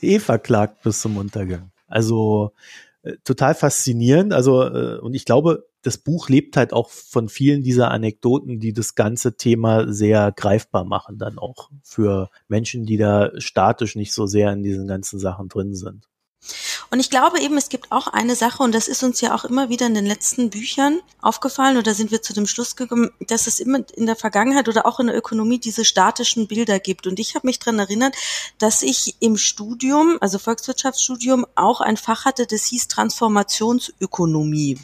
[0.00, 1.70] eh verklagt bis zum Untergang.
[1.88, 2.52] Also
[3.02, 4.32] äh, total faszinierend.
[4.32, 8.72] Also, äh, und ich glaube, das Buch lebt halt auch von vielen dieser Anekdoten, die
[8.72, 14.26] das ganze Thema sehr greifbar machen, dann auch für Menschen, die da statisch nicht so
[14.26, 16.06] sehr in diesen ganzen Sachen drin sind.
[16.92, 19.44] Und ich glaube eben, es gibt auch eine Sache, und das ist uns ja auch
[19.44, 23.46] immer wieder in den letzten Büchern aufgefallen, oder sind wir zu dem Schluss gekommen, dass
[23.46, 27.06] es immer in der Vergangenheit oder auch in der Ökonomie diese statischen Bilder gibt.
[27.06, 28.16] Und ich habe mich dran erinnert,
[28.58, 34.80] dass ich im Studium, also Volkswirtschaftsstudium, auch ein Fach hatte, das hieß Transformationsökonomie.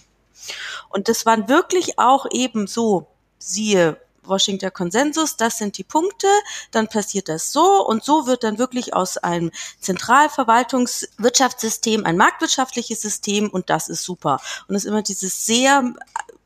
[0.90, 6.27] Und das waren wirklich auch eben so, siehe Washington Konsensus, das sind die Punkte,
[6.71, 13.49] dann passiert das so und so wird dann wirklich aus einem Zentralverwaltungswirtschaftssystem ein marktwirtschaftliches System
[13.49, 14.41] und das ist super.
[14.69, 15.95] Und es ist immer dieses sehr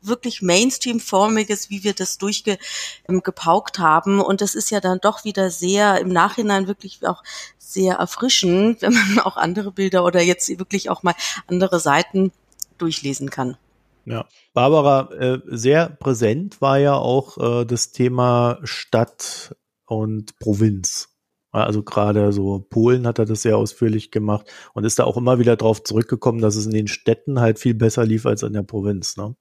[0.01, 4.21] wirklich Mainstream-formiges, wie wir das durchgepaukt ähm, haben.
[4.21, 7.23] Und das ist ja dann doch wieder sehr im Nachhinein wirklich auch
[7.59, 11.15] sehr erfrischend, wenn man auch andere Bilder oder jetzt wirklich auch mal
[11.47, 12.31] andere Seiten
[12.77, 13.57] durchlesen kann.
[14.05, 21.09] Ja, Barbara, äh, sehr präsent war ja auch äh, das Thema Stadt und Provinz.
[21.51, 25.37] Also gerade so Polen hat er das sehr ausführlich gemacht und ist da auch immer
[25.37, 28.63] wieder drauf zurückgekommen, dass es in den Städten halt viel besser lief als in der
[28.63, 29.17] Provinz.
[29.17, 29.35] Ne?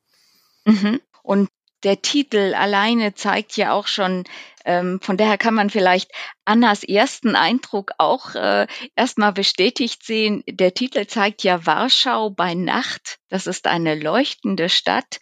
[0.65, 1.01] Mhm.
[1.23, 1.49] Und
[1.85, 4.25] der Titel alleine zeigt ja auch schon,
[4.65, 6.11] ähm, von daher kann man vielleicht
[6.45, 10.43] Annas ersten Eindruck auch äh, erstmal bestätigt sehen.
[10.49, 13.19] Der Titel zeigt ja Warschau bei Nacht.
[13.29, 15.21] Das ist eine leuchtende Stadt,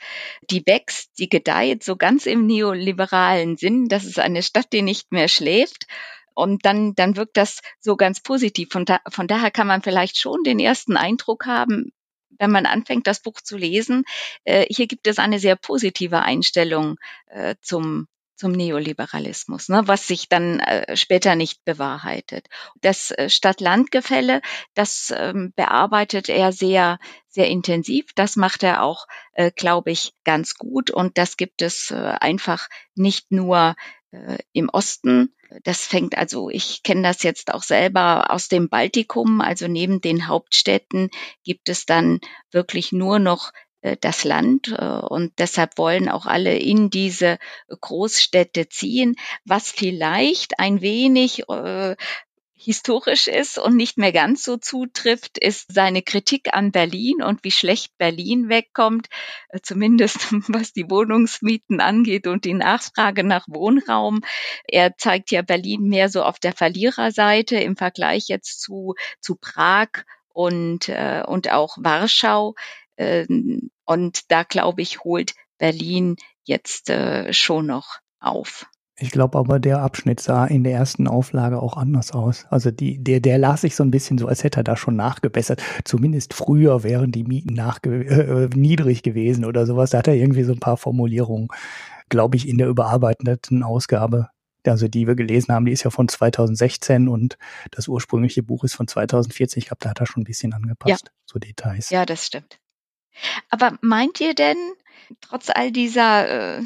[0.51, 3.89] die wächst, die gedeiht, so ganz im neoliberalen Sinn.
[3.89, 5.87] Das ist eine Stadt, die nicht mehr schläft.
[6.35, 8.69] Und dann, dann wirkt das so ganz positiv.
[8.71, 11.93] Von, da, von daher kann man vielleicht schon den ersten Eindruck haben,
[12.39, 14.05] wenn man anfängt, das Buch zu lesen,
[14.45, 16.97] äh, hier gibt es eine sehr positive Einstellung
[17.27, 18.07] äh, zum
[18.39, 22.47] zum Neoliberalismus, ne, was sich dann äh, später nicht bewahrheitet.
[22.81, 24.41] Das äh, Stadt-Land-Gefälle,
[24.75, 26.99] das ähm, bearbeitet er sehr,
[27.29, 28.07] sehr intensiv.
[28.15, 30.91] Das macht er auch, äh, glaube ich, ganz gut.
[30.91, 33.75] Und das gibt es äh, einfach nicht nur
[34.13, 35.35] äh, im Osten.
[35.65, 40.29] Das fängt also, ich kenne das jetzt auch selber aus dem Baltikum, also neben den
[40.29, 41.11] Hauptstädten
[41.43, 42.21] gibt es dann
[42.51, 43.53] wirklich nur noch
[44.01, 47.39] das Land äh, und deshalb wollen auch alle in diese
[47.69, 51.45] Großstädte ziehen, was vielleicht ein wenig
[52.59, 57.53] historisch ist und nicht mehr ganz so zutrifft, ist seine Kritik an Berlin und wie
[57.53, 59.07] schlecht Berlin wegkommt,
[59.49, 64.23] äh, zumindest was die Wohnungsmieten angeht und die Nachfrage nach Wohnraum.
[64.65, 69.89] Er zeigt ja Berlin mehr so auf der Verliererseite im Vergleich jetzt zu, zu Prag
[70.29, 72.55] und, äh, und auch Warschau.
[72.99, 78.67] Ähm, und da, glaube ich, holt Berlin jetzt äh, schon noch auf.
[79.01, 82.47] Ich glaube aber, der Abschnitt sah in der ersten Auflage auch anders aus.
[82.51, 84.97] Also die, der, der las sich so ein bisschen so, als hätte er da schon
[84.97, 85.63] nachgebessert.
[85.85, 89.91] Zumindest früher wären die Mieten nachge äh, niedrig gewesen oder sowas.
[89.91, 91.49] Da hat er irgendwie so ein paar Formulierungen,
[92.09, 94.31] glaube ich, in der überarbeiteten Ausgabe.
[94.67, 97.39] Also die wir gelesen haben, die ist ja von 2016 und
[97.71, 99.61] das ursprüngliche Buch ist von 2014.
[99.61, 101.13] Ich glaube, da hat er schon ein bisschen angepasst, ja.
[101.25, 101.91] so Details.
[101.91, 102.59] Ja, das stimmt.
[103.51, 104.57] Aber meint ihr denn,
[105.21, 106.63] trotz all dieser äh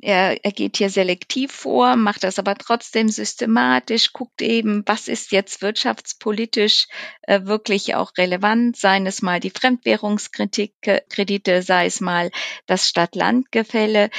[0.00, 5.32] er, er geht hier selektiv vor, macht das aber trotzdem systematisch, guckt eben, was ist
[5.32, 6.86] jetzt wirtschaftspolitisch
[7.22, 10.74] äh, wirklich auch relevant, seien es mal die Fremdwährungskritik,
[11.08, 12.30] Kredite, sei es mal
[12.66, 14.10] das Stadt-Land-Gefälle.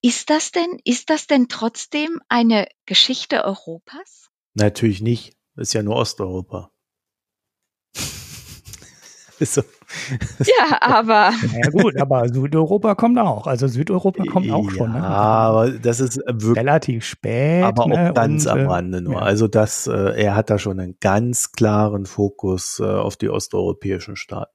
[0.00, 4.30] Ist das denn, ist das denn trotzdem eine Geschichte Europas?
[4.54, 5.36] Natürlich nicht.
[5.56, 6.70] Das ist ja nur Osteuropa.
[9.44, 9.62] So.
[10.40, 11.32] Ja, aber.
[11.52, 13.46] Ja gut, aber Südeuropa kommt auch.
[13.46, 14.92] Also Südeuropa kommt auch ja, schon.
[14.92, 15.02] Ne?
[15.02, 17.64] aber das ist wirklich relativ spät.
[17.64, 18.10] Aber ne?
[18.10, 19.14] auch ganz und, am äh, Rande nur.
[19.14, 19.20] Ja.
[19.20, 24.16] Also das, äh, er hat da schon einen ganz klaren Fokus äh, auf die osteuropäischen
[24.16, 24.52] Staaten.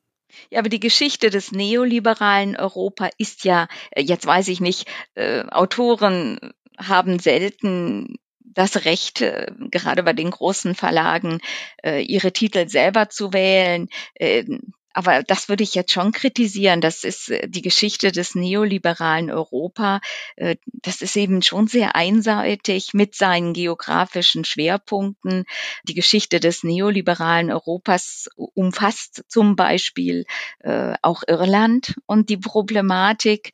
[0.51, 6.39] Ja, aber die Geschichte des neoliberalen Europa ist ja, jetzt weiß ich nicht, äh, Autoren
[6.77, 11.39] haben selten das Recht, äh, gerade bei den großen Verlagen,
[11.83, 13.87] äh, ihre Titel selber zu wählen.
[14.93, 16.81] Aber das würde ich jetzt schon kritisieren.
[16.81, 20.01] Das ist äh, die Geschichte des neoliberalen Europa.
[20.35, 25.45] Äh, das ist eben schon sehr einseitig mit seinen geografischen Schwerpunkten.
[25.83, 30.25] Die Geschichte des neoliberalen Europas umfasst zum Beispiel
[30.59, 33.53] äh, auch Irland und die Problematik,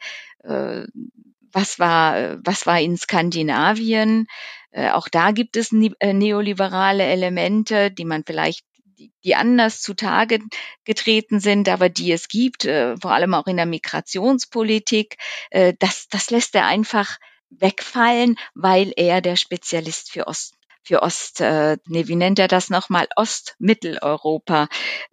[1.51, 4.27] was war, was war in Skandinavien?
[4.71, 8.63] Auch da gibt es neoliberale Elemente, die man vielleicht
[8.97, 10.39] die, die anders zutage
[10.83, 15.17] getreten sind, aber die es gibt, äh, vor allem auch in der Migrationspolitik,
[15.51, 17.17] äh, das, das lässt er einfach
[17.49, 20.55] wegfallen, weil er der Spezialist für Ost
[20.85, 24.67] für Ost, äh, nee, wie nennt er das nochmal, Ostmitteleuropa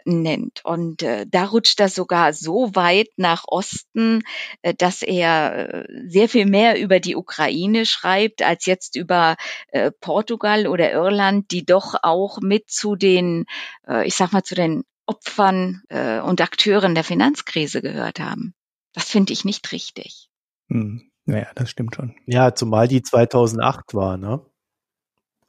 [0.04, 0.60] nennt.
[0.64, 4.22] Und äh, da rutscht er sogar so weit nach Osten,
[4.60, 9.36] äh, dass er äh, sehr viel mehr über die Ukraine schreibt, als jetzt über
[9.68, 13.46] äh, Portugal oder Irland, die doch auch mit zu den,
[13.88, 18.54] äh, ich sag mal, zu den Opfern äh, und Akteuren der Finanzkrise gehört haben.
[18.92, 20.28] Das finde ich nicht richtig.
[20.68, 21.08] Hm.
[21.24, 22.16] Naja, das stimmt schon.
[22.26, 24.44] Ja, zumal die 2008 war, ne?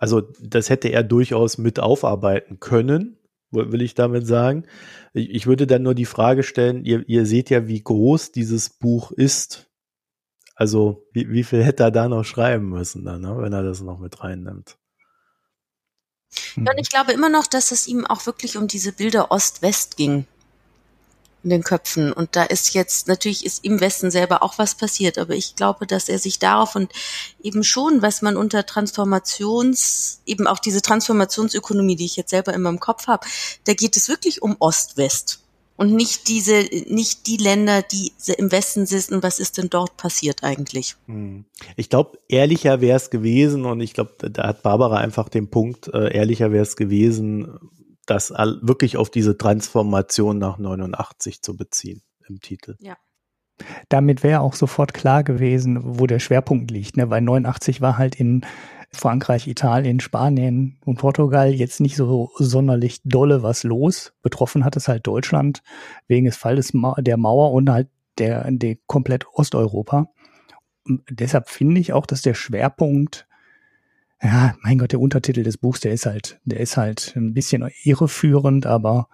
[0.04, 3.18] Also das hätte er durchaus mit aufarbeiten können,
[3.52, 4.66] will ich damit sagen.
[5.14, 9.14] Ich würde dann nur die Frage stellen, ihr, ihr seht ja, wie groß dieses Buch
[9.14, 9.72] ist.
[10.56, 13.80] Also wie, wie viel hätte er da noch schreiben müssen, dann, ne, wenn er das
[13.80, 14.78] noch mit reinnimmt?
[16.58, 19.96] Ja, und ich glaube immer noch, dass es ihm auch wirklich um diese Bilder Ost-West
[19.96, 20.28] ging
[21.44, 22.12] in den Köpfen.
[22.12, 25.86] Und da ist jetzt, natürlich ist im Westen selber auch was passiert, aber ich glaube,
[25.86, 26.92] dass er sich darauf und
[27.42, 32.70] eben schon, was man unter Transformations, eben auch diese Transformationsökonomie, die ich jetzt selber immer
[32.70, 33.28] im Kopf habe,
[33.66, 35.40] da geht es wirklich um Ost-West.
[35.76, 40.44] Und nicht diese, nicht die Länder, die im Westen sitzen, was ist denn dort passiert
[40.44, 40.96] eigentlich?
[41.08, 41.46] Hm.
[41.76, 45.88] Ich glaube, ehrlicher wäre es gewesen, und ich glaube, da hat Barbara einfach den Punkt,
[45.88, 47.58] äh, ehrlicher wäre es gewesen,
[48.06, 52.76] das wirklich auf diese Transformation nach 89 zu beziehen im Titel.
[52.80, 52.98] Ja.
[53.90, 57.10] Damit wäre auch sofort klar gewesen, wo der Schwerpunkt liegt, ne?
[57.10, 58.46] weil 89 war halt in
[58.92, 64.14] Frankreich, Italien, Spanien und Portugal jetzt nicht so sonderlich dolle was los.
[64.22, 65.64] Betroffen hat es halt Deutschland
[66.08, 67.90] wegen des Falles der Mauer und halt
[68.20, 70.10] der, der komplett Osteuropa.
[70.86, 73.28] Und deshalb finde ich auch, dass der Schwerpunkt
[74.24, 77.70] ja, mein Gott, der Untertitel des Buchs, der ist halt, der ist halt ein bisschen
[77.84, 79.10] irreführend, aber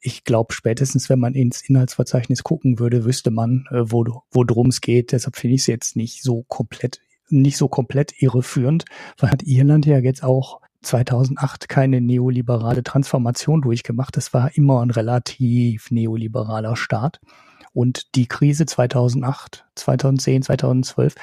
[0.00, 4.68] ich glaube, spätestens wenn man ins Inhaltsverzeichnis gucken würde, wüsste man, äh, wo, wo drum
[4.68, 5.12] es geht.
[5.12, 8.86] Deshalb finde ich es jetzt nicht so komplett, nicht so komplett irreführend,
[9.18, 14.16] weil hat Irland ja jetzt auch 2008 keine neoliberale Transformation durchgemacht.
[14.16, 17.20] Das war immer ein relativ neoliberaler Staat.
[17.74, 21.14] Und die Krise 2008, 2010, 2012,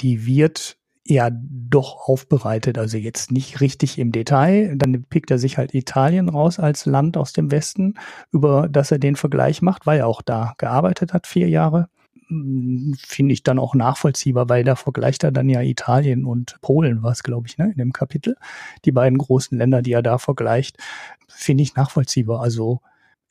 [0.00, 4.74] die wird ja doch aufbereitet, also jetzt nicht richtig im Detail.
[4.76, 7.94] Dann pickt er sich halt Italien raus als Land aus dem Westen,
[8.32, 11.88] über das er den Vergleich macht, weil er auch da gearbeitet hat, vier Jahre.
[12.28, 17.02] hm, finde ich dann auch nachvollziehbar, weil da vergleicht er dann ja Italien und Polen,
[17.02, 18.36] war es, glaube ich, ne, in dem Kapitel.
[18.84, 20.78] Die beiden großen Länder, die er da vergleicht,
[21.28, 22.40] finde ich nachvollziehbar.
[22.40, 22.80] Also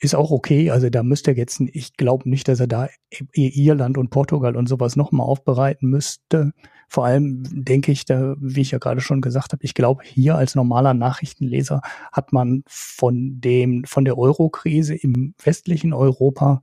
[0.00, 0.70] ist auch okay.
[0.70, 2.88] Also da müsste er jetzt, ich glaube nicht, dass er da
[3.32, 6.52] Irland und Portugal und sowas nochmal aufbereiten müsste.
[6.88, 10.36] Vor allem denke ich, da, wie ich ja gerade schon gesagt habe, ich glaube, hier
[10.36, 16.62] als normaler Nachrichtenleser hat man von dem, von der Eurokrise im westlichen Europa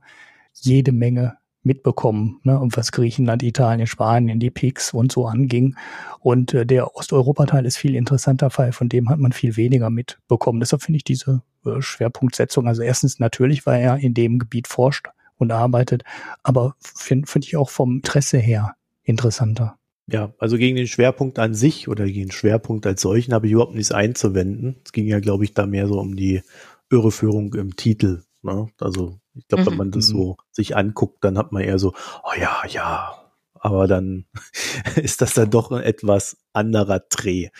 [0.54, 5.76] jede Menge mitbekommen, ne, und was Griechenland, Italien, Spanien, die Peaks und so anging.
[6.18, 10.60] Und äh, der Osteuropa-Teil ist viel interessanter Fall, von dem hat man viel weniger mitbekommen.
[10.60, 15.08] Deshalb finde ich diese äh, Schwerpunktsetzung, also erstens natürlich, weil er in dem Gebiet forscht
[15.36, 16.02] und arbeitet,
[16.42, 19.76] aber finde find ich auch vom Interesse her interessanter.
[20.06, 23.52] Ja, also gegen den Schwerpunkt an sich oder gegen den Schwerpunkt als solchen habe ich
[23.52, 24.80] überhaupt nichts einzuwenden.
[24.84, 26.42] Es ging ja, glaube ich, da mehr so um die
[26.90, 28.22] Irreführung im Titel.
[28.42, 28.68] Ne?
[28.80, 29.66] Also ich glaube, mhm.
[29.66, 30.36] wenn man das so mhm.
[30.50, 33.18] sich anguckt, dann hat man eher so, oh ja, ja.
[33.54, 34.26] Aber dann
[34.96, 37.50] ist das dann doch ein etwas anderer Dreh.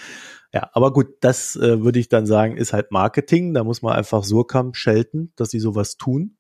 [0.52, 3.54] Ja, aber gut, das äh, würde ich dann sagen, ist halt Marketing.
[3.54, 6.36] Da muss man einfach Surkamp schelten, dass sie sowas tun.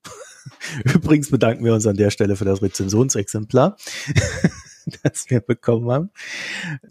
[0.84, 3.76] Übrigens bedanken wir uns an der Stelle für das Rezensionsexemplar,
[5.12, 6.10] das wir bekommen haben.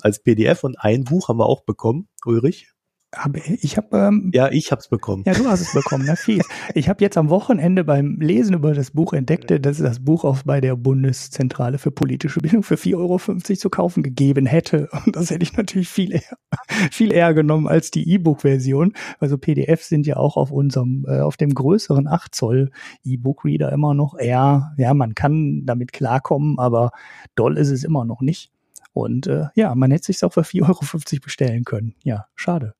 [0.01, 2.71] Als PDF und ein Buch haben wir auch bekommen, Ulrich.
[3.13, 5.23] Hab, ich habe ähm, ja, ich habe es bekommen.
[5.25, 6.47] Ja, du hast es bekommen, na fies.
[6.75, 10.23] Ich habe jetzt am Wochenende beim Lesen über das Buch entdeckt, dass es das Buch
[10.23, 13.17] auch bei der Bundeszentrale für politische Bildung für 4,50 Euro
[13.57, 14.87] zu kaufen gegeben hätte.
[15.05, 16.37] Und das hätte ich natürlich viel eher,
[16.91, 18.93] viel eher genommen als die E-Book-Version.
[19.19, 22.71] Also PDFs sind ja auch auf unserem, äh, auf dem größeren 8 Zoll
[23.03, 26.91] E-Book-Reader immer noch eher, ja, man kann damit klarkommen, aber
[27.35, 28.51] doll ist es immer noch nicht.
[28.93, 31.95] Und äh, ja, man hätte sich auch für 4,50 Euro bestellen können.
[32.03, 32.73] Ja, schade.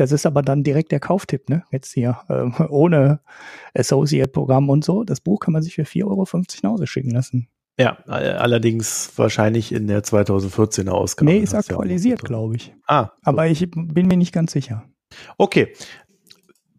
[0.00, 1.64] Das ist aber dann direkt der Kauftipp, ne?
[1.70, 3.20] Jetzt hier, äh, ohne
[3.74, 5.04] Associate-Programm und so.
[5.04, 6.26] Das Buch kann man sich für 4,50 Euro
[6.62, 7.48] nach Hause schicken lassen.
[7.78, 11.30] Ja, allerdings wahrscheinlich in der 2014er Ausgabe.
[11.30, 12.74] Nee, ist aktualisiert, ja glaube ich.
[12.86, 13.10] Ah.
[13.22, 14.84] Aber ich bin mir nicht ganz sicher.
[15.36, 15.74] Okay.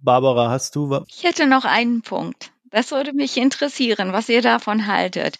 [0.01, 1.03] Barbara, hast du was?
[1.07, 2.51] Ich hätte noch einen Punkt.
[2.71, 5.37] Das würde mich interessieren, was ihr davon haltet.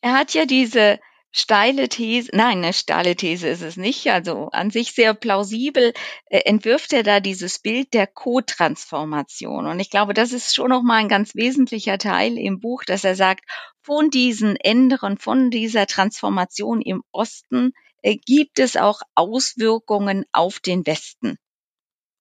[0.00, 0.98] Er hat ja diese
[1.32, 5.92] steile These, nein, eine steile These ist es nicht, also an sich sehr plausibel
[6.26, 9.66] äh, entwirft er da dieses Bild der Co-Transformation.
[9.66, 13.14] Und ich glaube, das ist schon nochmal ein ganz wesentlicher Teil im Buch, dass er
[13.14, 13.44] sagt,
[13.82, 20.86] von diesen Änderungen, von dieser Transformation im Osten äh, gibt es auch Auswirkungen auf den
[20.86, 21.36] Westen.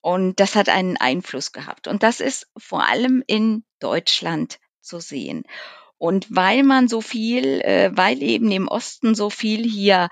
[0.01, 1.87] Und das hat einen Einfluss gehabt.
[1.87, 5.43] Und das ist vor allem in Deutschland zu sehen.
[5.99, 10.09] Und weil man so viel, äh, weil eben im Osten so viel hier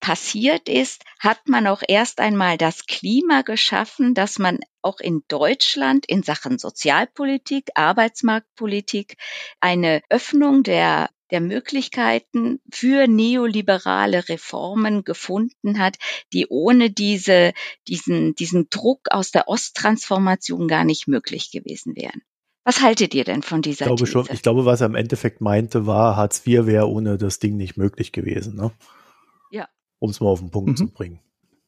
[0.00, 6.06] passiert ist, hat man auch erst einmal das Klima geschaffen, dass man auch in Deutschland
[6.06, 9.16] in Sachen Sozialpolitik, Arbeitsmarktpolitik
[9.60, 15.96] eine Öffnung der der Möglichkeiten für neoliberale Reformen gefunden hat,
[16.32, 17.52] die ohne diese,
[17.86, 22.22] diesen, diesen Druck aus der Osttransformation gar nicht möglich gewesen wären.
[22.68, 24.12] Was haltet ihr denn von dieser ich glaube These?
[24.12, 27.56] Schon, ich glaube, was er im Endeffekt meinte, war, Hartz IV wäre ohne das Ding
[27.56, 28.56] nicht möglich gewesen.
[28.56, 28.72] Ne?
[29.50, 29.68] Ja.
[30.00, 30.76] Um es mal auf den Punkt mhm.
[30.76, 31.18] zu bringen.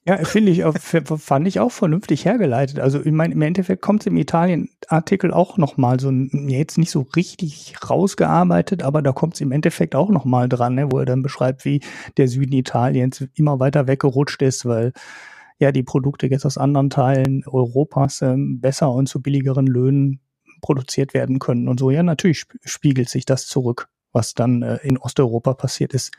[0.05, 2.81] Ja, finde ich, fand ich auch vernünftig hergeleitet.
[2.81, 7.07] Also ich meine, im Endeffekt kommt es im Italien-Artikel auch nochmal so, jetzt nicht so
[7.17, 11.23] richtig rausgearbeitet, aber da kommt es im Endeffekt auch nochmal dran, ne, wo er dann
[11.23, 11.81] beschreibt, wie
[12.19, 14.93] der Süden Italiens immer weiter weggerutscht ist, weil
[15.59, 20.21] ja die Produkte jetzt aus anderen Teilen Europas ähm, besser und zu billigeren Löhnen
[20.61, 21.90] produziert werden können und so.
[21.90, 26.12] Ja, natürlich spiegelt sich das zurück, was dann äh, in Osteuropa passiert ist.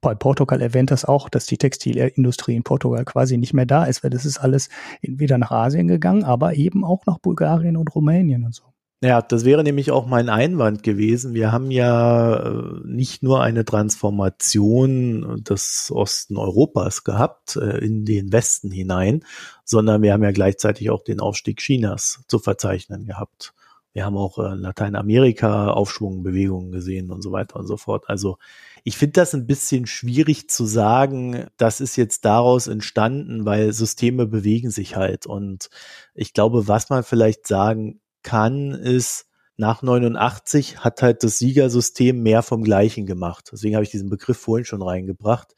[0.00, 4.04] Bei Portugal erwähnt das auch, dass die Textilindustrie in Portugal quasi nicht mehr da ist,
[4.04, 4.68] weil das ist alles
[5.02, 8.64] wieder nach Asien gegangen, aber eben auch nach Bulgarien und Rumänien und so.
[9.04, 11.34] Ja, das wäre nämlich auch mein Einwand gewesen.
[11.34, 18.32] Wir haben ja äh, nicht nur eine Transformation des Osten Europas gehabt äh, in den
[18.32, 19.22] Westen hinein,
[19.62, 23.52] sondern wir haben ja gleichzeitig auch den Aufstieg Chinas zu verzeichnen gehabt.
[23.94, 28.04] Wir haben auch äh, Lateinamerika Aufschwungbewegungen gesehen und so weiter und so fort.
[28.08, 28.38] Also
[28.82, 34.26] ich finde das ein bisschen schwierig zu sagen, das ist jetzt daraus entstanden, weil Systeme
[34.26, 35.26] bewegen sich halt.
[35.26, 35.70] Und
[36.12, 39.26] ich glaube, was man vielleicht sagen kann, ist,
[39.56, 43.50] nach 89 hat halt das Siegersystem mehr vom Gleichen gemacht.
[43.52, 45.54] Deswegen habe ich diesen Begriff vorhin schon reingebracht.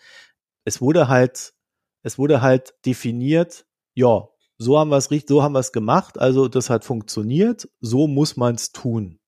[0.64, 1.54] Es wurde halt,
[2.02, 3.64] es wurde halt definiert,
[3.94, 4.28] ja,
[4.58, 8.36] so haben wir es so haben wir es gemacht, also das hat funktioniert, so muss
[8.36, 9.18] man es tun.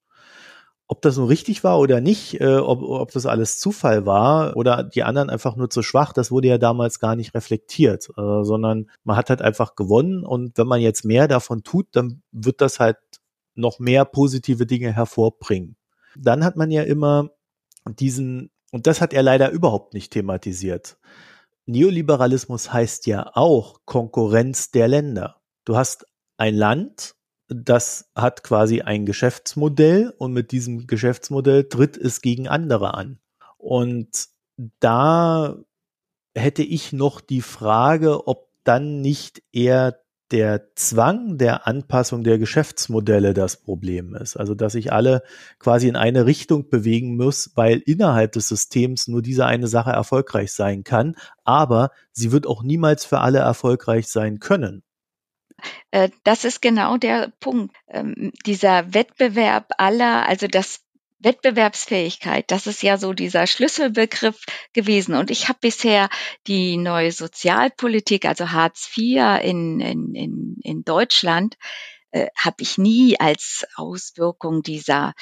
[0.90, 4.82] Ob das nun richtig war oder nicht, äh, ob, ob das alles Zufall war oder
[4.82, 8.90] die anderen einfach nur zu schwach, das wurde ja damals gar nicht reflektiert, äh, sondern
[9.04, 12.80] man hat halt einfach gewonnen und wenn man jetzt mehr davon tut, dann wird das
[12.80, 12.96] halt
[13.54, 15.76] noch mehr positive Dinge hervorbringen.
[16.16, 17.30] Dann hat man ja immer
[17.86, 20.98] diesen und das hat er leider überhaupt nicht thematisiert.
[21.68, 25.42] Neoliberalismus heißt ja auch Konkurrenz der Länder.
[25.66, 26.06] Du hast
[26.38, 27.14] ein Land,
[27.48, 33.20] das hat quasi ein Geschäftsmodell und mit diesem Geschäftsmodell tritt es gegen andere an.
[33.58, 34.28] Und
[34.80, 35.58] da
[36.34, 40.00] hätte ich noch die Frage, ob dann nicht eher
[40.30, 44.36] der Zwang der Anpassung der Geschäftsmodelle das Problem ist.
[44.36, 45.22] Also, dass sich alle
[45.58, 50.52] quasi in eine Richtung bewegen muss, weil innerhalb des Systems nur diese eine Sache erfolgreich
[50.52, 54.82] sein kann, aber sie wird auch niemals für alle erfolgreich sein können.
[55.90, 57.74] Äh, das ist genau der Punkt.
[57.88, 60.80] Ähm, dieser Wettbewerb aller, also das
[61.20, 65.14] Wettbewerbsfähigkeit, das ist ja so dieser Schlüsselbegriff gewesen.
[65.14, 66.08] Und ich habe bisher
[66.46, 71.56] die neue Sozialpolitik, also Hartz IV in, in, in, in Deutschland,
[72.10, 75.14] äh, habe ich nie als Auswirkung dieser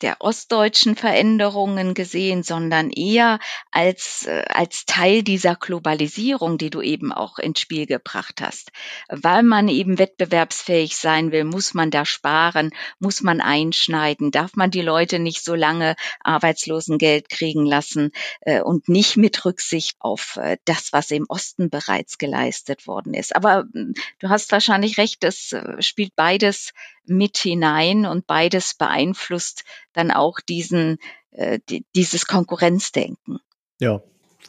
[0.00, 3.38] der ostdeutschen Veränderungen gesehen, sondern eher
[3.70, 8.70] als, äh, als Teil dieser Globalisierung, die du eben auch ins Spiel gebracht hast.
[9.08, 14.70] Weil man eben wettbewerbsfähig sein will, muss man da sparen, muss man einschneiden, darf man
[14.70, 20.56] die Leute nicht so lange Arbeitslosengeld kriegen lassen äh, und nicht mit Rücksicht auf äh,
[20.64, 23.36] das, was im Osten bereits geleistet worden ist.
[23.36, 26.72] Aber hm, du hast wahrscheinlich recht, das äh, spielt beides
[27.04, 30.98] mit hinein und beides beeinflusst dann auch diesen,
[31.32, 33.38] äh, die, dieses Konkurrenzdenken.
[33.80, 34.02] Ja,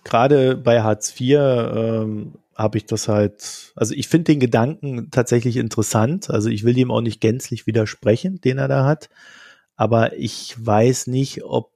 [0.03, 5.57] gerade bei Hartz IV ähm, habe ich das halt, also ich finde den Gedanken tatsächlich
[5.57, 6.29] interessant.
[6.29, 9.09] Also ich will ihm auch nicht gänzlich widersprechen, den er da hat.
[9.75, 11.71] Aber ich weiß nicht, ob,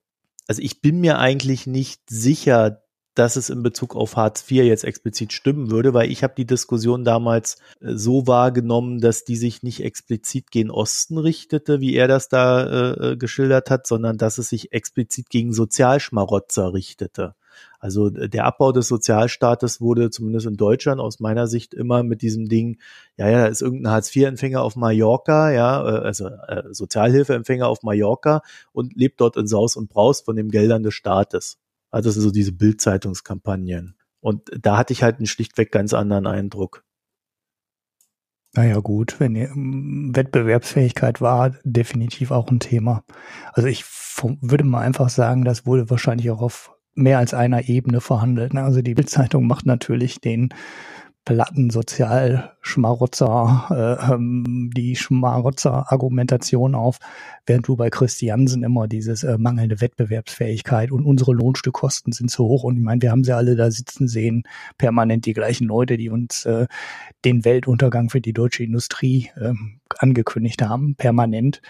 [0.48, 2.81] also ich bin mir eigentlich nicht sicher,
[3.16, 6.46] dass es in Bezug auf Hartz IV jetzt explizit stimmen würde, weil ich habe die
[6.46, 12.08] Diskussion damals äh, so wahrgenommen, dass die sich nicht explizit gegen Osten richtete, wie er
[12.08, 17.36] das da äh, äh, geschildert hat, sondern dass es sich explizit gegen Sozialschmarotzer richtete.
[17.80, 22.48] Also der Abbau des Sozialstaates wurde zumindest in Deutschland aus meiner Sicht immer mit diesem
[22.48, 22.80] Ding,
[23.18, 28.42] ja, ja, ist irgendein Hartz-IV-Empfänger auf Mallorca, ja, also äh, Sozialhilfeempfänger auf Mallorca
[28.72, 31.58] und lebt dort in Saus und Braus von den Geldern des Staates.
[31.92, 33.96] Also das sind so diese Bildzeitungskampagnen.
[34.22, 36.84] Und da hatte ich halt einen schlichtweg ganz anderen Eindruck.
[38.54, 43.04] Naja, gut, wenn ihr, ähm, Wettbewerbsfähigkeit war definitiv auch ein Thema.
[43.54, 43.86] Also ich
[44.42, 48.54] würde mal einfach sagen, das wurde wahrscheinlich auch auf mehr als einer Ebene verhandelt.
[48.54, 48.64] Ne?
[48.64, 50.50] Also die Bildzeitung macht natürlich den
[51.26, 56.98] platten Sozialschmarotzer, äh, ähm, die Schmarotzer-Argumentation auf,
[57.46, 62.64] während du bei Christiansen immer dieses äh, mangelnde Wettbewerbsfähigkeit und unsere Lohnstückkosten sind zu hoch.
[62.64, 64.44] Und ich meine, wir haben sie alle da sitzen sehen,
[64.78, 66.66] permanent die gleichen Leute, die uns äh,
[67.24, 69.54] den Weltuntergang für die deutsche Industrie äh,
[70.00, 71.62] angekündigt haben, permanent.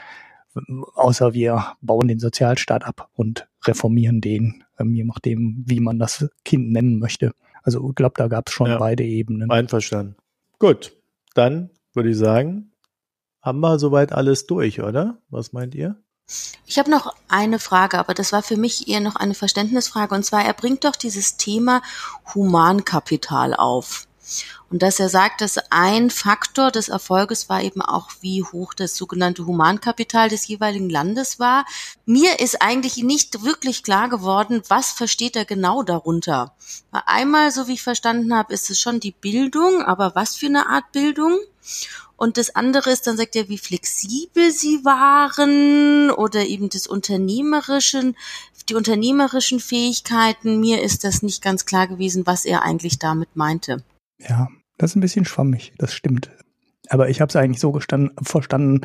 [0.95, 6.30] Außer wir bauen den Sozialstaat ab und reformieren den, äh, je nachdem, wie man das
[6.45, 7.34] Kind nennen möchte.
[7.64, 9.49] Also ich glaube, da gab es schon ja, beide Ebenen.
[9.51, 10.16] Einverstanden.
[10.59, 10.93] Gut,
[11.34, 12.72] dann würde ich sagen,
[13.41, 15.18] haben wir soweit alles durch, oder?
[15.30, 15.95] Was meint ihr?
[16.66, 20.16] Ich habe noch eine Frage, aber das war für mich eher noch eine Verständnisfrage.
[20.16, 21.82] Und zwar, er bringt doch dieses Thema
[22.34, 24.07] Humankapital auf.
[24.69, 28.95] Und dass er sagt, dass ein Faktor des Erfolges war eben auch, wie hoch das
[28.95, 31.65] sogenannte Humankapital des jeweiligen Landes war.
[32.05, 36.55] Mir ist eigentlich nicht wirklich klar geworden, was versteht er genau darunter.
[36.91, 40.67] Einmal, so wie ich verstanden habe, ist es schon die Bildung, aber was für eine
[40.67, 41.38] Art Bildung?
[42.21, 48.15] Und das andere ist, dann sagt er, wie flexibel sie waren oder eben das unternehmerischen,
[48.69, 50.59] die unternehmerischen Fähigkeiten.
[50.59, 53.84] Mir ist das nicht ganz klar gewesen, was er eigentlich damit meinte.
[54.28, 54.47] Ja,
[54.78, 56.32] das ist ein bisschen schwammig, das stimmt.
[56.89, 58.82] Aber ich habe es eigentlich so gestanden, verstanden,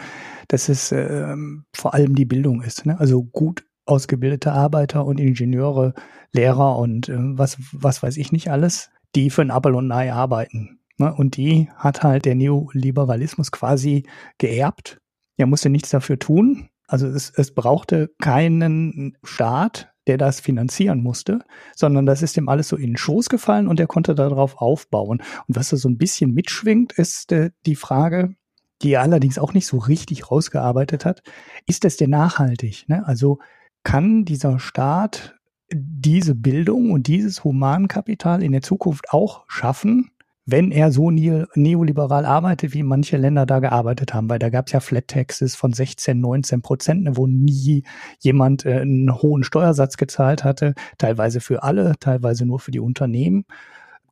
[0.48, 1.34] dass es äh,
[1.74, 2.86] vor allem die Bildung ist.
[2.86, 2.98] Ne?
[3.00, 5.94] Also gut ausgebildete Arbeiter und Ingenieure,
[6.32, 10.12] Lehrer und äh, was, was weiß ich nicht alles, die für ein Apple und Ei
[10.12, 10.80] arbeiten.
[10.98, 11.12] Ne?
[11.14, 14.04] Und die hat halt der Neoliberalismus quasi
[14.38, 14.98] geerbt.
[15.36, 16.68] Er musste nichts dafür tun.
[16.88, 21.40] Also es, es brauchte keinen Staat, der das finanzieren musste,
[21.74, 25.22] sondern das ist ihm alles so in den Schoß gefallen und er konnte darauf aufbauen.
[25.48, 28.34] Und was da so ein bisschen mitschwingt, ist äh, die Frage,
[28.82, 31.22] die er allerdings auch nicht so richtig rausgearbeitet hat,
[31.66, 32.84] ist das denn nachhaltig?
[32.88, 33.06] Ne?
[33.06, 33.38] Also
[33.82, 35.34] kann dieser Staat
[35.72, 40.10] diese Bildung und dieses Humankapital in der Zukunft auch schaffen,
[40.48, 44.72] wenn er so neoliberal arbeitet, wie manche Länder da gearbeitet haben, weil da gab es
[44.72, 47.82] ja Flat Taxes von 16, 19 Prozent, wo nie
[48.20, 53.44] jemand äh, einen hohen Steuersatz gezahlt hatte, teilweise für alle, teilweise nur für die Unternehmen.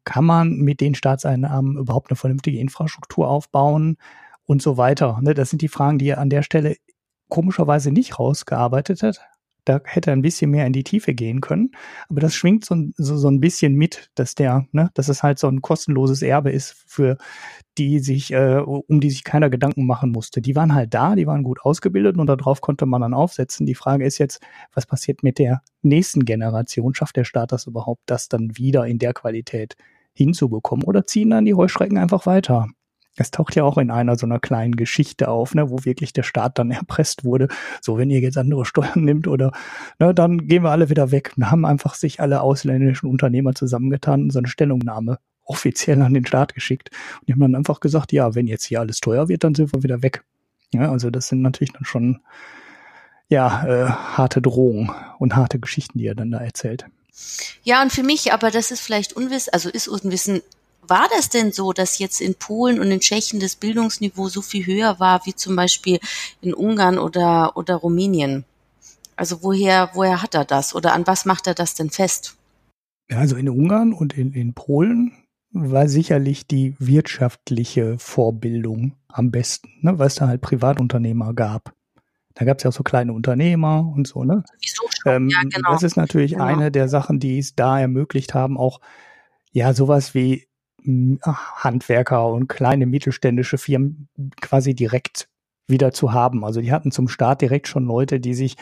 [0.03, 3.97] Kann man mit den Staatseinnahmen überhaupt eine vernünftige Infrastruktur aufbauen
[4.45, 5.21] und so weiter?
[5.23, 5.35] Ne?
[5.35, 6.77] Das sind die Fragen, die er an der Stelle
[7.29, 9.21] komischerweise nicht rausgearbeitet hat.
[9.65, 11.71] Da hätte er ein bisschen mehr in die Tiefe gehen können.
[12.09, 15.39] Aber das schwingt so, so, so ein bisschen mit, dass der, ne, dass es halt
[15.39, 17.17] so ein kostenloses Erbe ist, für
[17.79, 20.41] die sich, äh, um die sich keiner Gedanken machen musste.
[20.41, 23.67] Die waren halt da, die waren gut ausgebildet und darauf konnte man dann aufsetzen.
[23.67, 24.41] Die Frage ist jetzt,
[24.73, 26.95] was passiert mit der nächsten Generation?
[26.95, 29.77] Schafft der Staat das überhaupt, das dann wieder in der Qualität
[30.13, 30.85] hinzubekommen?
[30.85, 32.69] Oder ziehen dann die Heuschrecken einfach weiter?
[33.17, 36.23] Es taucht ja auch in einer so einer kleinen Geschichte auf, ne, wo wirklich der
[36.23, 37.49] Staat dann erpresst wurde.
[37.81, 39.53] So, wenn ihr jetzt andere Steuern nimmt oder,
[39.99, 41.33] ne, dann gehen wir alle wieder weg.
[41.37, 46.27] Und haben einfach sich alle ausländischen Unternehmer zusammengetan und so eine Stellungnahme offiziell an den
[46.27, 46.91] Staat geschickt.
[47.21, 49.73] Und die haben dann einfach gesagt, ja, wenn jetzt hier alles teuer wird, dann sind
[49.73, 50.25] wir wieder weg.
[50.73, 52.21] Ja, also das sind natürlich dann schon,
[53.29, 56.87] ja, äh, harte Drohungen und harte Geschichten, die er dann da erzählt.
[57.63, 60.43] Ja, und für mich, aber das ist vielleicht Unwissen, also ist Unwissen,
[60.89, 64.67] war das denn so, dass jetzt in Polen und in Tschechien das Bildungsniveau so viel
[64.67, 66.01] höher war wie zum Beispiel
[66.41, 68.45] in Ungarn oder, oder Rumänien?
[69.17, 72.37] Also woher, woher hat er das oder an was macht er das denn fest?
[73.11, 75.13] Ja, also in Ungarn und in, in Polen
[75.53, 81.73] war sicherlich die wirtschaftliche Vorbildung am besten, ne, weil es da halt Privatunternehmer gab.
[82.35, 84.43] Da gab es ja auch so kleine Unternehmer und so, ne?
[84.61, 85.13] Wieso schon?
[85.13, 85.71] Ähm, ja, genau.
[85.71, 86.45] Das ist natürlich genau.
[86.45, 88.81] eine der Sachen, die es da ermöglicht haben, auch
[89.53, 90.49] ja sowas wie
[90.85, 94.09] Handwerker und kleine mittelständische Firmen
[94.41, 95.29] quasi direkt
[95.67, 96.45] wieder zu haben.
[96.45, 98.57] Also die hatten zum Start direkt schon Leute, die sich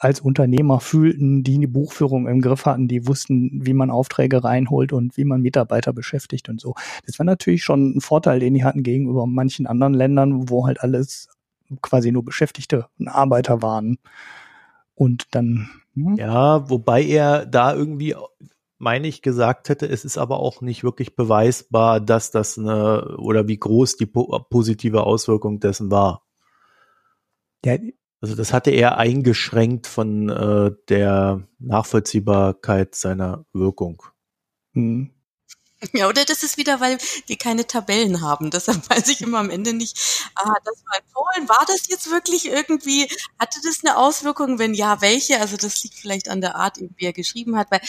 [0.00, 4.92] als Unternehmer fühlten, die eine Buchführung im Griff hatten, die wussten, wie man Aufträge reinholt
[4.94, 6.74] und wie man Mitarbeiter beschäftigt und so.
[7.06, 10.80] Das war natürlich schon ein Vorteil, den die hatten gegenüber manchen anderen Ländern, wo halt
[10.80, 11.28] alles
[11.82, 13.98] quasi nur Beschäftigte und Arbeiter waren.
[14.94, 15.68] Und dann.
[15.94, 16.16] Hm?
[16.16, 18.14] Ja, wobei er da irgendwie
[18.80, 19.86] meine ich, gesagt hätte.
[19.86, 24.26] Es ist aber auch nicht wirklich beweisbar, dass das eine oder wie groß die po
[24.50, 26.24] positive Auswirkung dessen war.
[27.64, 27.76] Ja.
[28.22, 34.02] Also das hatte er eingeschränkt von äh, der Nachvollziehbarkeit seiner Wirkung.
[34.72, 35.10] Mhm.
[35.92, 38.50] Ja, oder das ist wieder, weil die keine Tabellen haben.
[38.50, 39.98] Deshalb weiß ich immer am Ende nicht,
[40.34, 41.48] ah, das war in Polen.
[41.48, 43.08] War das jetzt wirklich irgendwie,
[43.38, 44.58] hatte das eine Auswirkung?
[44.58, 45.40] Wenn ja, welche?
[45.40, 47.70] Also das liegt vielleicht an der Art, wie er geschrieben hat.
[47.70, 47.80] Weil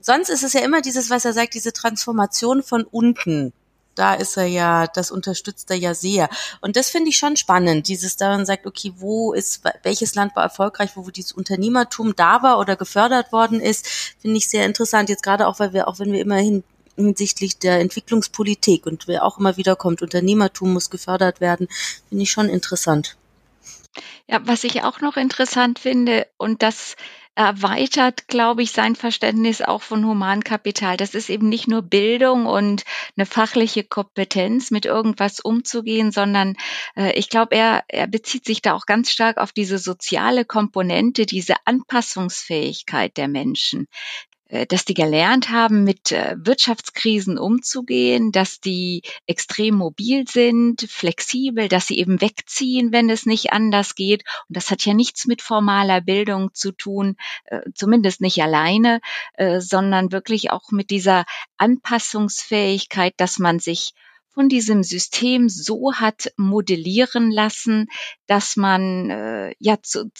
[0.00, 3.52] sonst ist es ja immer dieses, was er sagt, diese Transformation von unten.
[3.94, 6.28] Da ist er ja, das unterstützt er ja sehr.
[6.60, 10.36] Und das finde ich schon spannend, dieses da man sagt, okay, wo ist, welches Land
[10.36, 13.88] war erfolgreich, wo dieses Unternehmertum da war oder gefördert worden ist,
[14.20, 15.08] finde ich sehr interessant.
[15.08, 16.62] Jetzt gerade auch, weil wir, auch wenn wir immerhin
[17.06, 21.68] hinsichtlich der Entwicklungspolitik und wer auch immer wieder kommt, Unternehmertum muss gefördert werden,
[22.08, 23.16] finde ich schon interessant.
[24.26, 26.96] Ja, was ich auch noch interessant finde und das
[27.38, 30.96] erweitert, glaube ich, sein Verständnis auch von Humankapital.
[30.96, 32.82] Das ist eben nicht nur Bildung und
[33.16, 36.56] eine fachliche Kompetenz, mit irgendwas umzugehen, sondern
[36.96, 41.26] äh, ich glaube, er, er bezieht sich da auch ganz stark auf diese soziale Komponente,
[41.26, 43.86] diese Anpassungsfähigkeit der Menschen.
[44.48, 51.68] Äh, dass die gelernt haben, mit äh, Wirtschaftskrisen umzugehen, dass die extrem mobil sind, flexibel,
[51.68, 54.24] dass sie eben wegziehen, wenn es nicht anders geht.
[54.48, 59.00] Und das hat ja nichts mit formaler Bildung zu tun, äh, zumindest nicht alleine,
[59.58, 61.24] sondern wirklich auch mit dieser
[61.56, 63.92] Anpassungsfähigkeit, dass man sich
[64.30, 67.86] von diesem System so hat modellieren lassen,
[68.26, 70.10] dass man ja zu,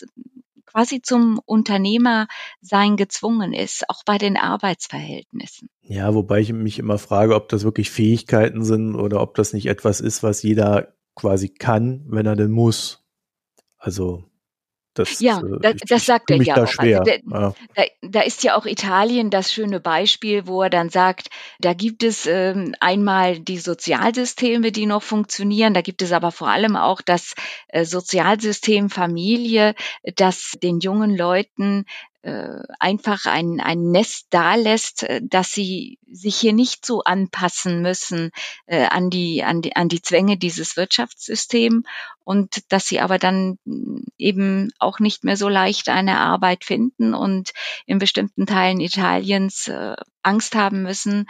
[0.73, 2.29] quasi zum Unternehmer
[2.61, 5.69] sein gezwungen ist, auch bei den Arbeitsverhältnissen.
[5.83, 9.67] Ja, wobei ich mich immer frage, ob das wirklich Fähigkeiten sind oder ob das nicht
[9.67, 13.05] etwas ist, was jeder quasi kann, wenn er denn muss.
[13.79, 14.28] Also
[14.95, 16.59] das, ja, äh, das, das sagt er ja auch.
[16.59, 17.55] Also da, ja.
[17.75, 21.29] Da, da, ist ja auch Italien das schöne Beispiel, wo er dann sagt,
[21.61, 26.49] da gibt es ähm, einmal die Sozialsysteme, die noch funktionieren, da gibt es aber vor
[26.49, 27.35] allem auch das
[27.69, 29.75] äh, Sozialsystem Familie,
[30.17, 31.85] das den jungen Leuten
[32.23, 38.31] äh, einfach ein, ein Nest dalässt, äh, dass sie sich hier nicht so anpassen müssen
[38.67, 41.87] äh, an, die, an, die, an die Zwänge dieses Wirtschaftssystems
[42.25, 43.59] und dass sie aber dann
[44.19, 47.53] eben auch nicht mehr so leicht eine Arbeit finden und
[47.87, 51.27] in bestimmten Teilen Italiens äh, Angst haben müssen,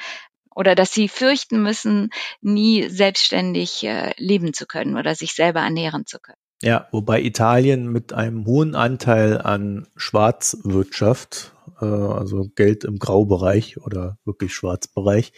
[0.59, 2.11] oder dass sie fürchten müssen,
[2.41, 6.48] nie selbstständig äh, leben zu können oder sich selber ernähren zu können.
[6.63, 14.19] Ja, wobei Italien mit einem hohen Anteil an Schwarzwirtschaft, äh, also Geld im Graubereich oder
[14.25, 15.33] wirklich Schwarzbereich,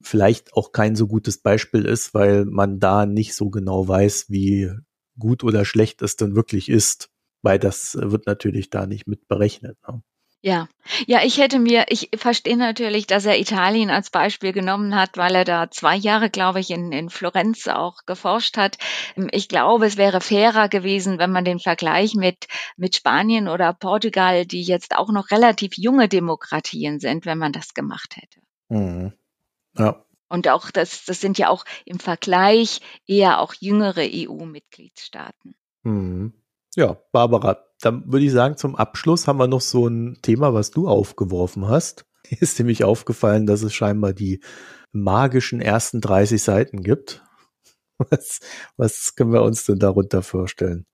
[0.00, 4.72] vielleicht auch kein so gutes Beispiel ist, weil man da nicht so genau weiß, wie
[5.18, 7.10] gut oder schlecht es denn wirklich ist,
[7.42, 9.78] weil das wird natürlich da nicht mit berechnet.
[9.86, 10.02] Ne?
[10.46, 10.68] Ja,
[11.08, 15.34] ja, ich hätte mir, ich verstehe natürlich, dass er Italien als Beispiel genommen hat, weil
[15.34, 18.78] er da zwei Jahre, glaube ich, in, in Florenz auch geforscht hat.
[19.32, 24.46] Ich glaube, es wäre fairer gewesen, wenn man den Vergleich mit, mit Spanien oder Portugal,
[24.46, 28.40] die jetzt auch noch relativ junge Demokratien sind, wenn man das gemacht hätte.
[28.68, 29.14] Mhm.
[29.76, 30.06] Ja.
[30.28, 35.56] Und auch das, das sind ja auch im Vergleich eher auch jüngere EU-Mitgliedstaaten.
[35.82, 36.34] Mhm.
[36.76, 40.70] Ja, Barbara, dann würde ich sagen, zum Abschluss haben wir noch so ein Thema, was
[40.70, 42.04] du aufgeworfen hast.
[42.40, 44.40] Ist nämlich aufgefallen, dass es scheinbar die
[44.92, 47.22] magischen ersten 30 Seiten gibt.
[48.10, 48.40] Was,
[48.76, 50.84] was können wir uns denn darunter vorstellen?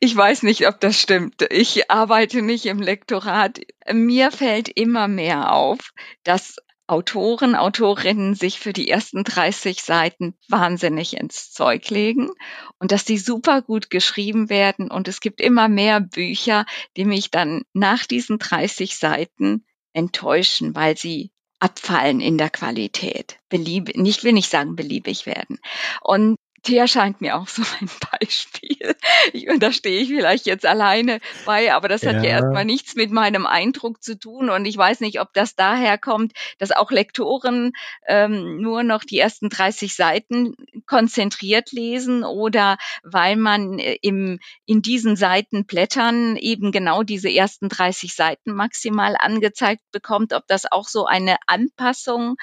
[0.00, 1.44] Ich weiß nicht, ob das stimmt.
[1.50, 3.60] Ich arbeite nicht im Lektorat.
[3.92, 5.92] Mir fällt immer mehr auf,
[6.24, 6.56] dass
[6.88, 12.30] Autoren, Autorinnen sich für die ersten 30 Seiten wahnsinnig ins Zeug legen
[12.78, 14.90] und dass die super gut geschrieben werden.
[14.90, 16.64] Und es gibt immer mehr Bücher,
[16.96, 23.38] die mich dann nach diesen 30 Seiten enttäuschen, weil sie abfallen in der Qualität.
[23.48, 25.58] Belieb, nicht will nicht sagen beliebig werden.
[26.02, 27.88] Und Thea scheint mir auch so ein
[28.20, 28.96] Beispiel.
[29.32, 32.22] Ich, und da stehe ich vielleicht jetzt alleine bei, aber das hat ja.
[32.22, 34.50] ja erstmal nichts mit meinem Eindruck zu tun.
[34.50, 37.72] Und ich weiß nicht, ob das daher kommt, dass auch Lektoren
[38.08, 40.54] ähm, nur noch die ersten 30 Seiten
[40.86, 47.68] konzentriert lesen oder weil man äh, im, in diesen Seiten blättern eben genau diese ersten
[47.68, 52.36] 30 Seiten maximal angezeigt bekommt, ob das auch so eine Anpassung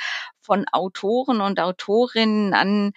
[0.44, 2.92] von Autoren und Autorinnen an,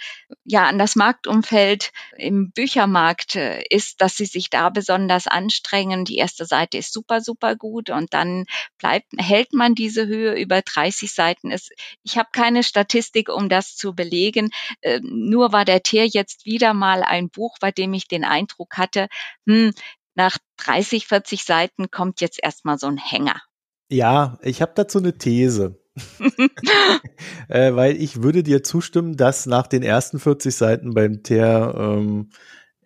[0.45, 6.05] ja, an das Marktumfeld im Büchermarkt äh, ist, dass sie sich da besonders anstrengen.
[6.05, 8.45] Die erste Seite ist super, super gut und dann
[8.79, 11.51] bleibt, hält man diese Höhe über 30 Seiten.
[11.51, 11.71] Es,
[12.03, 14.51] ich habe keine Statistik, um das zu belegen.
[14.83, 18.77] Äh, nur war der Tier jetzt wieder mal ein Buch, bei dem ich den Eindruck
[18.77, 19.09] hatte,
[19.47, 19.73] hm,
[20.15, 23.41] nach 30, 40 Seiten kommt jetzt erstmal so ein Hänger.
[23.89, 25.79] Ja, ich habe dazu eine These.
[27.49, 32.31] äh, weil ich würde dir zustimmen, dass nach den ersten 40 Seiten beim Teer ähm,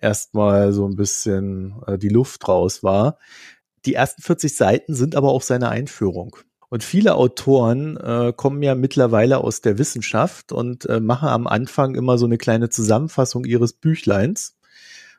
[0.01, 3.19] erstmal so ein bisschen äh, die Luft raus war.
[3.85, 6.37] Die ersten 40 Seiten sind aber auch seine Einführung.
[6.69, 11.97] Und viele Autoren äh, kommen ja mittlerweile aus der Wissenschaft und äh, machen am Anfang
[11.97, 14.57] immer so eine kleine Zusammenfassung ihres Büchleins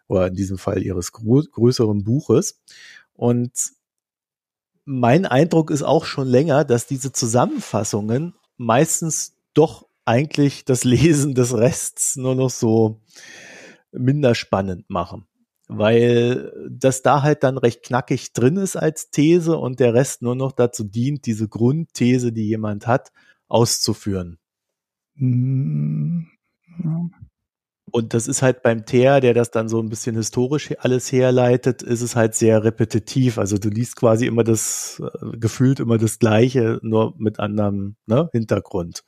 [0.07, 2.61] oder in diesem Fall ihres größeren Buches.
[3.13, 3.51] Und
[4.85, 11.55] mein Eindruck ist auch schon länger, dass diese Zusammenfassungen meistens doch eigentlich das Lesen des
[11.55, 13.01] Rests nur noch so
[13.91, 15.25] minder spannend machen.
[15.67, 20.35] Weil das da halt dann recht knackig drin ist als These und der Rest nur
[20.35, 23.11] noch dazu dient, diese Grundthese, die jemand hat,
[23.47, 24.37] auszuführen.
[25.15, 26.23] Mm,
[27.91, 31.81] und das ist halt beim Teer, der das dann so ein bisschen historisch alles herleitet,
[31.81, 33.37] ist es halt sehr repetitiv.
[33.37, 38.29] Also du liest quasi immer das, äh, gefühlt immer das Gleiche, nur mit anderem ne,
[38.31, 39.03] Hintergrund.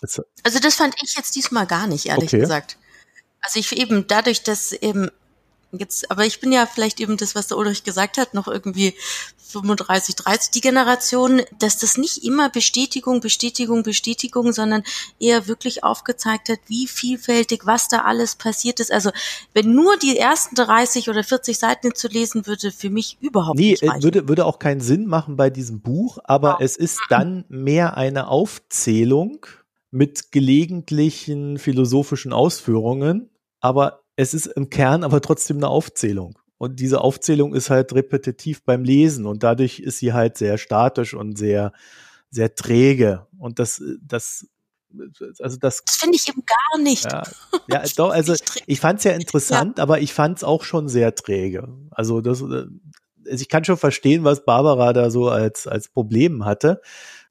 [0.00, 2.40] Das, also das fand ich jetzt diesmal gar nicht, ehrlich okay.
[2.40, 2.78] gesagt.
[3.40, 5.10] Also ich eben dadurch, dass eben
[5.78, 8.94] Jetzt, aber ich bin ja vielleicht eben das, was der Ulrich gesagt hat, noch irgendwie
[9.54, 14.82] 35, 30, die Generation, dass das nicht immer Bestätigung, Bestätigung, Bestätigung, sondern
[15.20, 18.92] eher wirklich aufgezeigt hat, wie vielfältig, was da alles passiert ist.
[18.92, 19.10] Also
[19.52, 23.70] wenn nur die ersten 30 oder 40 Seiten zu lesen, würde für mich überhaupt nee,
[23.70, 24.02] nicht reichen.
[24.02, 26.58] Würde, würde auch keinen Sinn machen bei diesem Buch, aber ja.
[26.60, 29.46] es ist dann mehr eine Aufzählung
[29.90, 36.38] mit gelegentlichen philosophischen Ausführungen, aber es ist im Kern aber trotzdem eine Aufzählung.
[36.58, 41.14] Und diese Aufzählung ist halt repetitiv beim Lesen und dadurch ist sie halt sehr statisch
[41.14, 41.72] und sehr,
[42.30, 43.26] sehr träge.
[43.38, 44.46] Und das, das,
[45.40, 45.82] also das.
[45.84, 47.04] Das finde ich eben gar nicht.
[47.04, 47.22] Ja,
[47.68, 48.34] ja doch, also
[48.66, 49.82] ich fand es ja interessant, ja.
[49.82, 51.68] aber ich fand es auch schon sehr träge.
[51.90, 52.68] Also das, also
[53.24, 56.80] ich kann schon verstehen, was Barbara da so als, als Problem hatte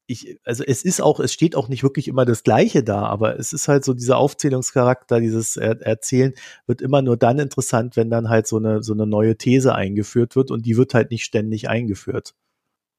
[0.06, 3.39] ich, also es ist auch, es steht auch nicht wirklich immer das Gleiche da, aber
[3.39, 6.34] es ist halt so dieser Aufzählungscharakter, dieses er Erzählen
[6.68, 10.36] wird immer nur dann interessant, wenn dann halt so eine, so eine neue These eingeführt
[10.36, 12.36] wird und die wird halt nicht ständig eingeführt.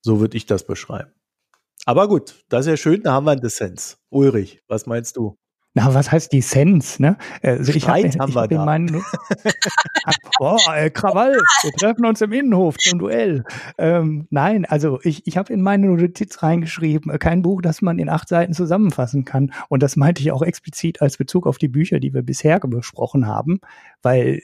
[0.02, 1.12] So würde ich das beschreiben.
[1.86, 3.98] Aber gut, das ist ja schön, da haben wir einen Dissens.
[4.10, 5.36] Ulrich, was meinst du?
[5.76, 7.16] Na, was heißt die Sense, ne?
[7.42, 8.64] Also ich Streit hab, haben ich wir hab da.
[8.64, 9.02] Meinen,
[10.38, 13.42] boah, äh, Krawall, wir treffen uns im Innenhof zum Duell.
[13.76, 17.98] Ähm, nein, also ich, ich habe in meine Notiz reingeschrieben, äh, kein Buch, das man
[17.98, 19.52] in acht Seiten zusammenfassen kann.
[19.68, 23.26] Und das meinte ich auch explizit als Bezug auf die Bücher, die wir bisher besprochen
[23.26, 23.60] haben,
[24.00, 24.42] weil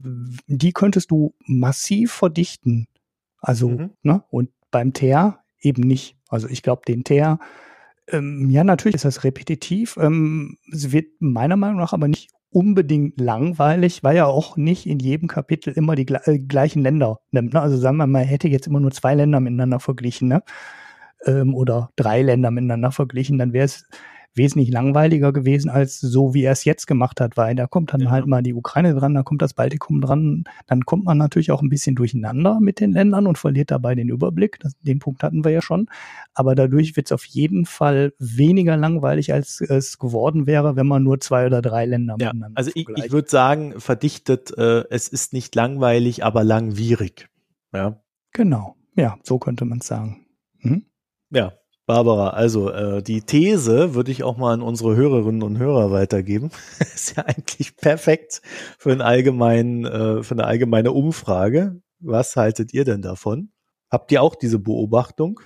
[0.48, 2.88] die könntest du massiv verdichten.
[3.40, 3.90] Also, mhm.
[4.02, 4.24] ne?
[4.30, 6.16] Und beim Teer eben nicht.
[6.28, 7.38] Also ich glaube, den Teer
[8.12, 9.96] ähm, ja, natürlich ist das repetitiv.
[10.00, 14.98] Ähm, es wird meiner Meinung nach aber nicht unbedingt langweilig, weil er auch nicht in
[14.98, 17.54] jedem Kapitel immer die äh, gleichen Länder nimmt.
[17.54, 17.60] Ne?
[17.60, 20.42] Also sagen wir mal, hätte jetzt immer nur zwei Länder miteinander verglichen, ne?
[21.26, 23.86] Ähm, oder drei Länder miteinander verglichen, dann wäre es
[24.34, 28.02] wesentlich langweiliger gewesen als so, wie er es jetzt gemacht hat, weil da kommt dann
[28.02, 28.10] ja.
[28.10, 31.62] halt mal die Ukraine dran, da kommt das Baltikum dran, dann kommt man natürlich auch
[31.62, 34.58] ein bisschen durcheinander mit den Ländern und verliert dabei den Überblick.
[34.60, 35.88] Das, den Punkt hatten wir ja schon.
[36.34, 41.02] Aber dadurch wird es auf jeden Fall weniger langweilig, als es geworden wäre, wenn man
[41.02, 45.08] nur zwei oder drei Länder ja, miteinander Also ich, ich würde sagen, verdichtet, äh, es
[45.08, 47.28] ist nicht langweilig, aber langwierig.
[47.72, 48.00] Ja.
[48.32, 48.76] Genau.
[48.94, 50.26] Ja, so könnte man es sagen.
[50.60, 50.84] Mhm.
[51.30, 51.52] Ja,
[51.86, 56.50] Barbara, also äh, die These würde ich auch mal an unsere Hörerinnen und Hörer weitergeben.
[56.94, 58.42] ist ja eigentlich perfekt
[58.78, 61.80] für, einen allgemeinen, äh, für eine allgemeine Umfrage.
[61.98, 63.50] Was haltet ihr denn davon?
[63.90, 65.40] Habt ihr auch diese Beobachtung?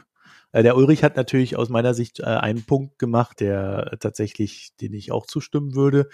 [0.53, 4.93] Äh, der Ulrich hat natürlich aus meiner Sicht äh, einen Punkt gemacht, der tatsächlich, den
[4.95, 6.09] ich auch zustimmen würde.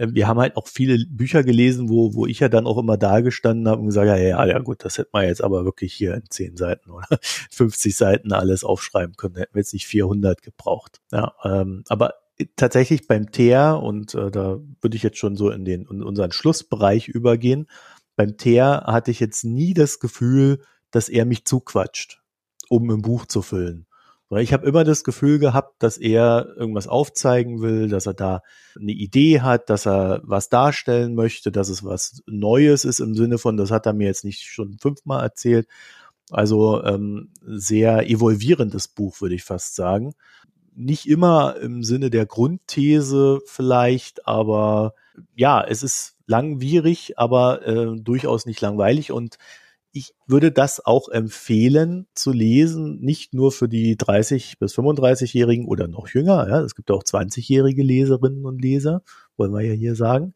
[0.00, 2.96] Ähm, wir haben halt auch viele Bücher gelesen, wo, wo ich ja dann auch immer
[2.96, 5.94] da gestanden habe und gesagt, ja, ja, ja gut, das hätte man jetzt aber wirklich
[5.94, 7.06] hier in zehn Seiten oder
[7.50, 9.36] 50 Seiten alles aufschreiben können.
[9.36, 11.00] Hätten wir jetzt nicht 400 gebraucht.
[11.12, 12.14] Ja, ähm, aber
[12.56, 16.32] tatsächlich beim Teer, und äh, da würde ich jetzt schon so in den in unseren
[16.32, 17.68] Schlussbereich übergehen,
[18.16, 22.20] beim Teer hatte ich jetzt nie das Gefühl, dass er mich zuquatscht
[22.70, 23.86] um ein Buch zu füllen.
[24.38, 28.42] Ich habe immer das Gefühl gehabt, dass er irgendwas aufzeigen will, dass er da
[28.78, 33.38] eine Idee hat, dass er was darstellen möchte, dass es was Neues ist im Sinne
[33.38, 35.66] von, das hat er mir jetzt nicht schon fünfmal erzählt.
[36.30, 40.14] Also ähm, sehr evolvierendes Buch, würde ich fast sagen.
[40.76, 44.94] Nicht immer im Sinne der Grundthese vielleicht, aber
[45.34, 49.38] ja, es ist langwierig, aber äh, durchaus nicht langweilig und
[49.92, 55.88] ich würde das auch empfehlen zu lesen, nicht nur für die 30 bis 35-Jährigen oder
[55.88, 56.48] noch jünger.
[56.48, 59.02] Ja, es gibt auch 20-jährige Leserinnen und Leser,
[59.36, 60.34] wollen wir ja hier sagen.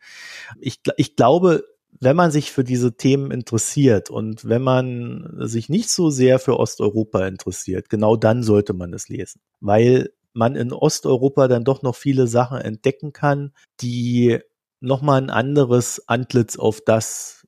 [0.61, 1.64] Ich, ich glaube,
[2.00, 6.59] wenn man sich für diese Themen interessiert und wenn man sich nicht so sehr für
[6.59, 11.94] Osteuropa interessiert, genau dann sollte man es lesen, weil man in Osteuropa dann doch noch
[11.94, 14.40] viele Sachen entdecken kann, die
[14.80, 17.43] nochmal ein anderes Antlitz auf das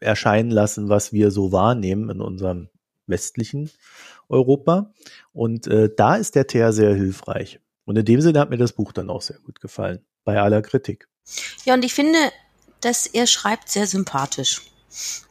[0.00, 2.68] erscheinen lassen, was wir so wahrnehmen in unserem
[3.06, 3.70] westlichen
[4.28, 4.92] Europa.
[5.32, 7.60] Und äh, da ist der Teer sehr hilfreich.
[7.84, 10.62] Und in dem Sinne hat mir das Buch dann auch sehr gut gefallen, bei aller
[10.62, 11.08] Kritik.
[11.64, 12.18] Ja, und ich finde,
[12.80, 14.62] dass er schreibt sehr sympathisch.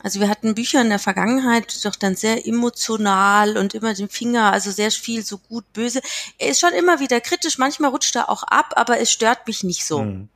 [0.01, 4.53] Also wir hatten Bücher in der Vergangenheit, doch dann sehr emotional und immer den Finger,
[4.53, 6.01] also sehr viel so gut, böse.
[6.37, 9.63] Er ist schon immer wieder kritisch, manchmal rutscht er auch ab, aber es stört mich
[9.63, 10.01] nicht so.
[10.01, 10.29] Hm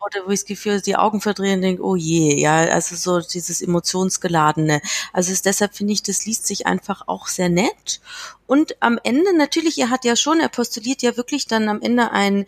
[0.00, 3.20] oder wo ich das Gefühl, die Augen verdrehen und denke, oh je, ja, also so
[3.20, 4.80] dieses emotionsgeladene.
[5.12, 8.00] Also ist, deshalb finde ich, das liest sich einfach auch sehr nett.
[8.46, 12.10] Und am Ende natürlich, er hat ja schon, er postuliert ja wirklich dann am Ende
[12.12, 12.46] ein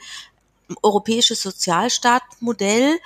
[0.82, 2.98] europäisches Sozialstaatmodell,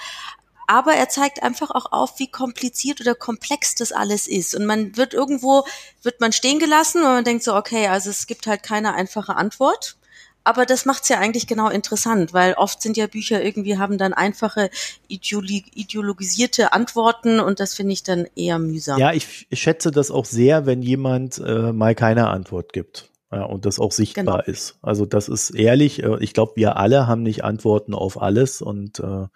[0.67, 4.55] aber er zeigt einfach auch auf, wie kompliziert oder komplex das alles ist.
[4.55, 5.65] Und man wird irgendwo,
[6.03, 9.37] wird man stehen gelassen und man denkt so, okay, also es gibt halt keine einfache
[9.37, 9.97] Antwort.
[10.45, 14.13] Aber das macht's ja eigentlich genau interessant, weil oft sind ja Bücher irgendwie haben dann
[14.13, 14.71] einfache
[15.09, 18.99] ideologisierte Antworten und das finde ich dann eher mühsam.
[18.99, 23.11] Ja, ich, ich schätze das auch sehr, wenn jemand äh, mal keine Antwort gibt.
[23.31, 24.53] Ja, und das auch sichtbar genau.
[24.53, 24.79] ist.
[24.83, 29.01] Also das ist ehrlich, äh, ich glaube, wir alle haben nicht Antworten auf alles und
[29.01, 29.27] äh,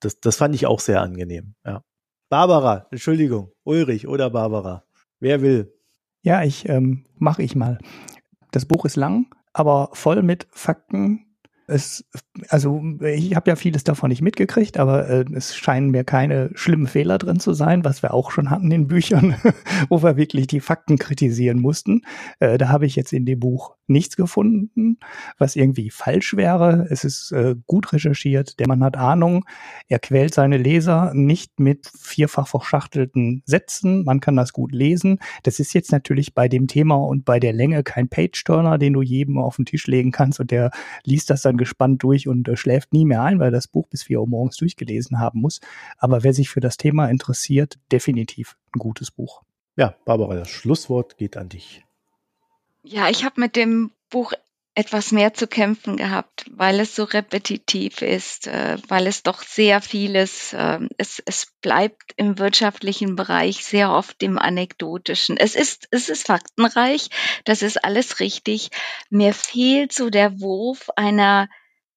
[0.00, 1.54] das, das fand ich auch sehr angenehm.
[1.64, 1.82] Ja.
[2.30, 4.84] Barbara, Entschuldigung, Ulrich oder Barbara,
[5.20, 5.74] wer will?
[6.22, 7.78] Ja, ich ähm, mache ich mal.
[8.50, 11.26] Das Buch ist lang, aber voll mit Fakten.
[11.66, 12.04] Es,
[12.50, 16.86] also ich habe ja vieles davon nicht mitgekriegt, aber äh, es scheinen mir keine schlimmen
[16.86, 19.36] Fehler drin zu sein, was wir auch schon hatten in Büchern,
[19.88, 22.02] wo wir wirklich die Fakten kritisieren mussten.
[22.38, 24.98] Äh, da habe ich jetzt in dem Buch nichts gefunden,
[25.38, 26.86] was irgendwie falsch wäre.
[26.90, 29.44] Es ist äh, gut recherchiert, der Mann hat Ahnung,
[29.88, 35.18] er quält seine Leser nicht mit vierfach verschachtelten Sätzen, man kann das gut lesen.
[35.42, 39.02] Das ist jetzt natürlich bei dem Thema und bei der Länge kein Page-Turner, den du
[39.02, 40.70] jedem auf den Tisch legen kannst und der
[41.04, 44.02] liest das dann gespannt durch und äh, schläft nie mehr ein, weil das Buch bis
[44.02, 45.60] vier Uhr morgens durchgelesen haben muss.
[45.98, 49.42] Aber wer sich für das Thema interessiert, definitiv ein gutes Buch.
[49.76, 51.84] Ja, Barbara, das Schlusswort geht an dich.
[52.86, 54.34] Ja, ich habe mit dem Buch
[54.74, 59.80] etwas mehr zu kämpfen gehabt, weil es so repetitiv ist, äh, weil es doch sehr
[59.80, 65.38] vieles, äh, es, es bleibt im wirtschaftlichen Bereich sehr oft im anekdotischen.
[65.38, 67.08] Es ist, es ist faktenreich,
[67.46, 68.68] das ist alles richtig.
[69.08, 71.48] Mir fehlt so der Wurf einer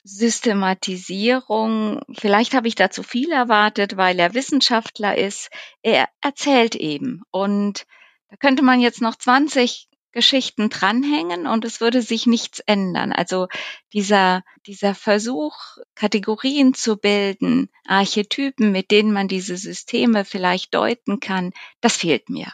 [0.04, 2.02] Systematisierung.
[2.18, 5.50] Vielleicht habe ich da zu viel erwartet, weil er Wissenschaftler ist.
[5.82, 7.24] Er erzählt eben.
[7.30, 7.86] Und
[8.30, 13.12] da könnte man jetzt noch 20 Geschichten dranhängen und es würde sich nichts ändern.
[13.12, 13.50] Also
[13.94, 15.54] dieser, dieser Versuch,
[15.94, 22.52] Kategorien zu bilden, Archetypen, mit denen man diese Systeme vielleicht deuten kann, das fehlt mir.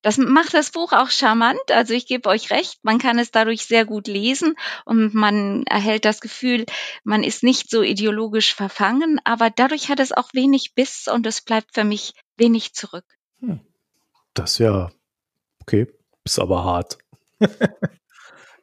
[0.00, 1.60] Das macht das Buch auch charmant.
[1.70, 4.54] Also ich gebe euch recht, man kann es dadurch sehr gut lesen
[4.86, 6.64] und man erhält das Gefühl,
[7.02, 11.42] man ist nicht so ideologisch verfangen, aber dadurch hat es auch wenig Biss und es
[11.42, 13.04] bleibt für mich wenig zurück.
[13.40, 13.60] Hm.
[14.32, 14.90] Das ist ja
[15.60, 15.93] okay,
[16.24, 16.98] ist aber hart.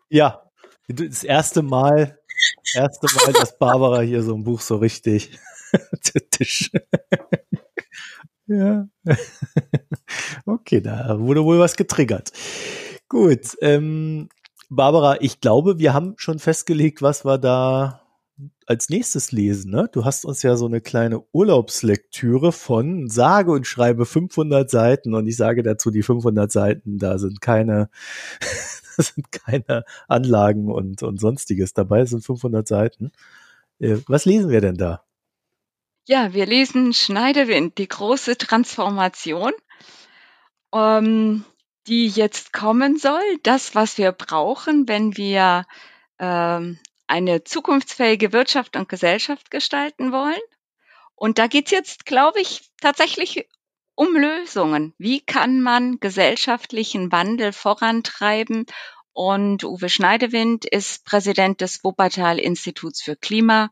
[0.09, 0.43] ja,
[0.87, 2.19] das erste Mal,
[2.73, 5.37] erste Mal, dass Barbara hier so ein Buch so richtig
[6.31, 6.71] Tisch.
[8.47, 8.87] Ja.
[10.45, 12.31] okay, da wurde wohl was getriggert.
[13.07, 13.57] Gut.
[13.61, 14.29] Ähm,
[14.69, 18.01] Barbara, ich glaube, wir haben schon festgelegt, was wir da
[18.65, 19.71] als nächstes lesen.
[19.71, 19.89] Ne?
[19.91, 25.27] Du hast uns ja so eine kleine Urlaubslektüre von sage und schreibe 500 Seiten und
[25.27, 27.89] ich sage dazu, die 500 Seiten, da sind keine,
[28.97, 33.11] da sind keine Anlagen und, und sonstiges dabei, sind 500 Seiten.
[33.79, 35.03] Äh, was lesen wir denn da?
[36.07, 39.51] Ja, wir lesen Schneidewind, die große Transformation,
[40.73, 41.45] ähm,
[41.87, 43.21] die jetzt kommen soll.
[43.43, 45.65] Das, was wir brauchen, wenn wir
[46.19, 46.79] ähm,
[47.11, 50.39] eine zukunftsfähige Wirtschaft und Gesellschaft gestalten wollen.
[51.13, 53.49] Und da geht's jetzt, glaube ich, tatsächlich
[53.95, 54.93] um Lösungen.
[54.97, 58.65] Wie kann man gesellschaftlichen Wandel vorantreiben?
[59.11, 63.71] Und Uwe Schneidewind ist Präsident des Wuppertal Instituts für Klima,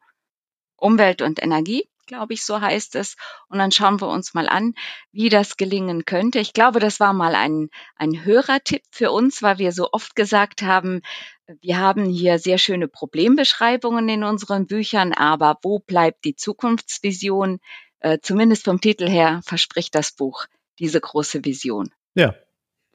[0.75, 3.15] Umwelt und Energie glaube ich, so heißt es.
[3.47, 4.73] Und dann schauen wir uns mal an,
[5.11, 6.39] wie das gelingen könnte.
[6.39, 10.63] Ich glaube, das war mal ein, ein Hörertipp für uns, weil wir so oft gesagt
[10.63, 11.01] haben,
[11.61, 17.59] wir haben hier sehr schöne Problembeschreibungen in unseren Büchern, aber wo bleibt die Zukunftsvision?
[17.99, 20.45] Äh, zumindest vom Titel her verspricht das Buch
[20.79, 21.91] diese große Vision.
[22.15, 22.35] Ja,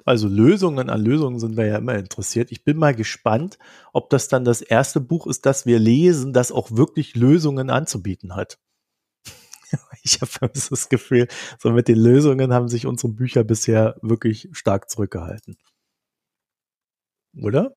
[0.05, 2.53] also Lösungen an Lösungen sind wir ja immer interessiert.
[2.53, 3.59] Ich bin mal gespannt,
[3.93, 8.35] ob das dann das erste Buch ist, das wir lesen, das auch wirklich Lösungen anzubieten
[8.35, 8.59] hat.
[10.03, 11.29] ich habe das Gefühl,
[11.59, 15.57] so mit den Lösungen haben sich unsere Bücher bisher wirklich stark zurückgehalten.
[17.37, 17.75] Oder?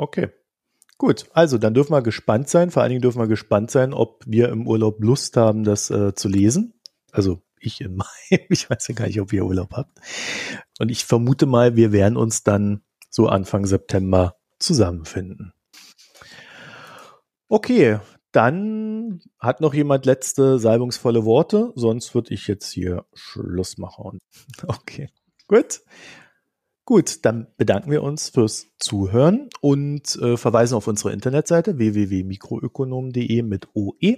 [0.00, 0.28] Okay.
[0.98, 2.70] Gut, also dann dürfen wir gespannt sein.
[2.70, 6.14] Vor allen Dingen dürfen wir gespannt sein, ob wir im Urlaub Lust haben, das äh,
[6.14, 6.74] zu lesen.
[7.10, 7.96] Also ich im
[8.30, 8.46] Mai.
[8.50, 9.98] Ich weiß ja gar nicht, ob ihr Urlaub habt.
[10.78, 15.52] Und ich vermute mal, wir werden uns dann so Anfang September zusammenfinden.
[17.48, 17.98] Okay,
[18.32, 21.72] dann hat noch jemand letzte salbungsvolle Worte.
[21.74, 24.18] Sonst würde ich jetzt hier Schluss machen.
[24.66, 25.08] Okay,
[25.48, 25.80] gut.
[26.90, 33.68] Gut, dann bedanken wir uns fürs Zuhören und äh, verweisen auf unsere Internetseite www.mikroökonom.de mit
[33.74, 34.16] OE.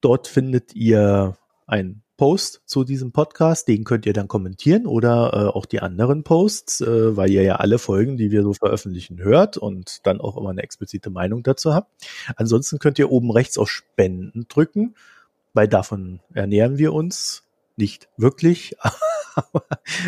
[0.00, 1.36] Dort findet ihr
[1.68, 6.24] einen Post zu diesem Podcast, den könnt ihr dann kommentieren oder äh, auch die anderen
[6.24, 10.36] Posts, äh, weil ihr ja alle Folgen, die wir so veröffentlichen, hört und dann auch
[10.36, 11.92] immer eine explizite Meinung dazu habt.
[12.34, 14.96] Ansonsten könnt ihr oben rechts auf Spenden drücken,
[15.54, 17.44] weil davon ernähren wir uns
[17.76, 18.74] nicht wirklich,
[19.34, 19.64] aber,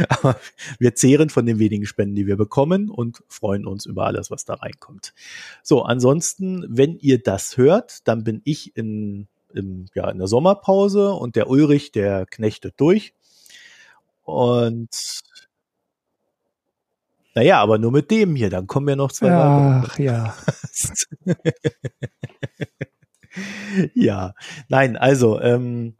[0.08, 0.36] aber
[0.78, 4.44] wir zehren von den wenigen Spenden, die wir bekommen und freuen uns über alles, was
[4.44, 5.14] da reinkommt.
[5.62, 11.12] So, ansonsten, wenn ihr das hört, dann bin ich in, in, ja, in der Sommerpause
[11.12, 13.14] und der Ulrich, der knechtet durch.
[14.24, 15.22] Und
[17.34, 20.34] naja, aber nur mit dem hier, dann kommen ja noch zwei Ach, ja.
[23.94, 24.34] ja,
[24.68, 25.94] nein, also ähm,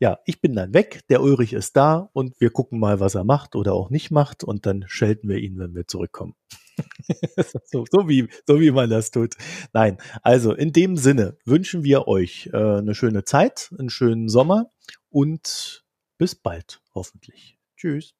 [0.00, 3.24] ja, ich bin dann weg, der Ulrich ist da und wir gucken mal, was er
[3.24, 6.34] macht oder auch nicht macht und dann schelten wir ihn, wenn wir zurückkommen.
[7.66, 9.34] so, so, wie, so wie man das tut.
[9.72, 14.70] Nein, also in dem Sinne wünschen wir euch äh, eine schöne Zeit, einen schönen Sommer
[15.10, 15.84] und
[16.18, 17.58] bis bald, hoffentlich.
[17.76, 18.14] Tschüss.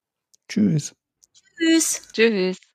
[0.49, 0.95] Tschüss.
[1.59, 2.03] Tschüss.
[2.13, 2.59] Tschüss.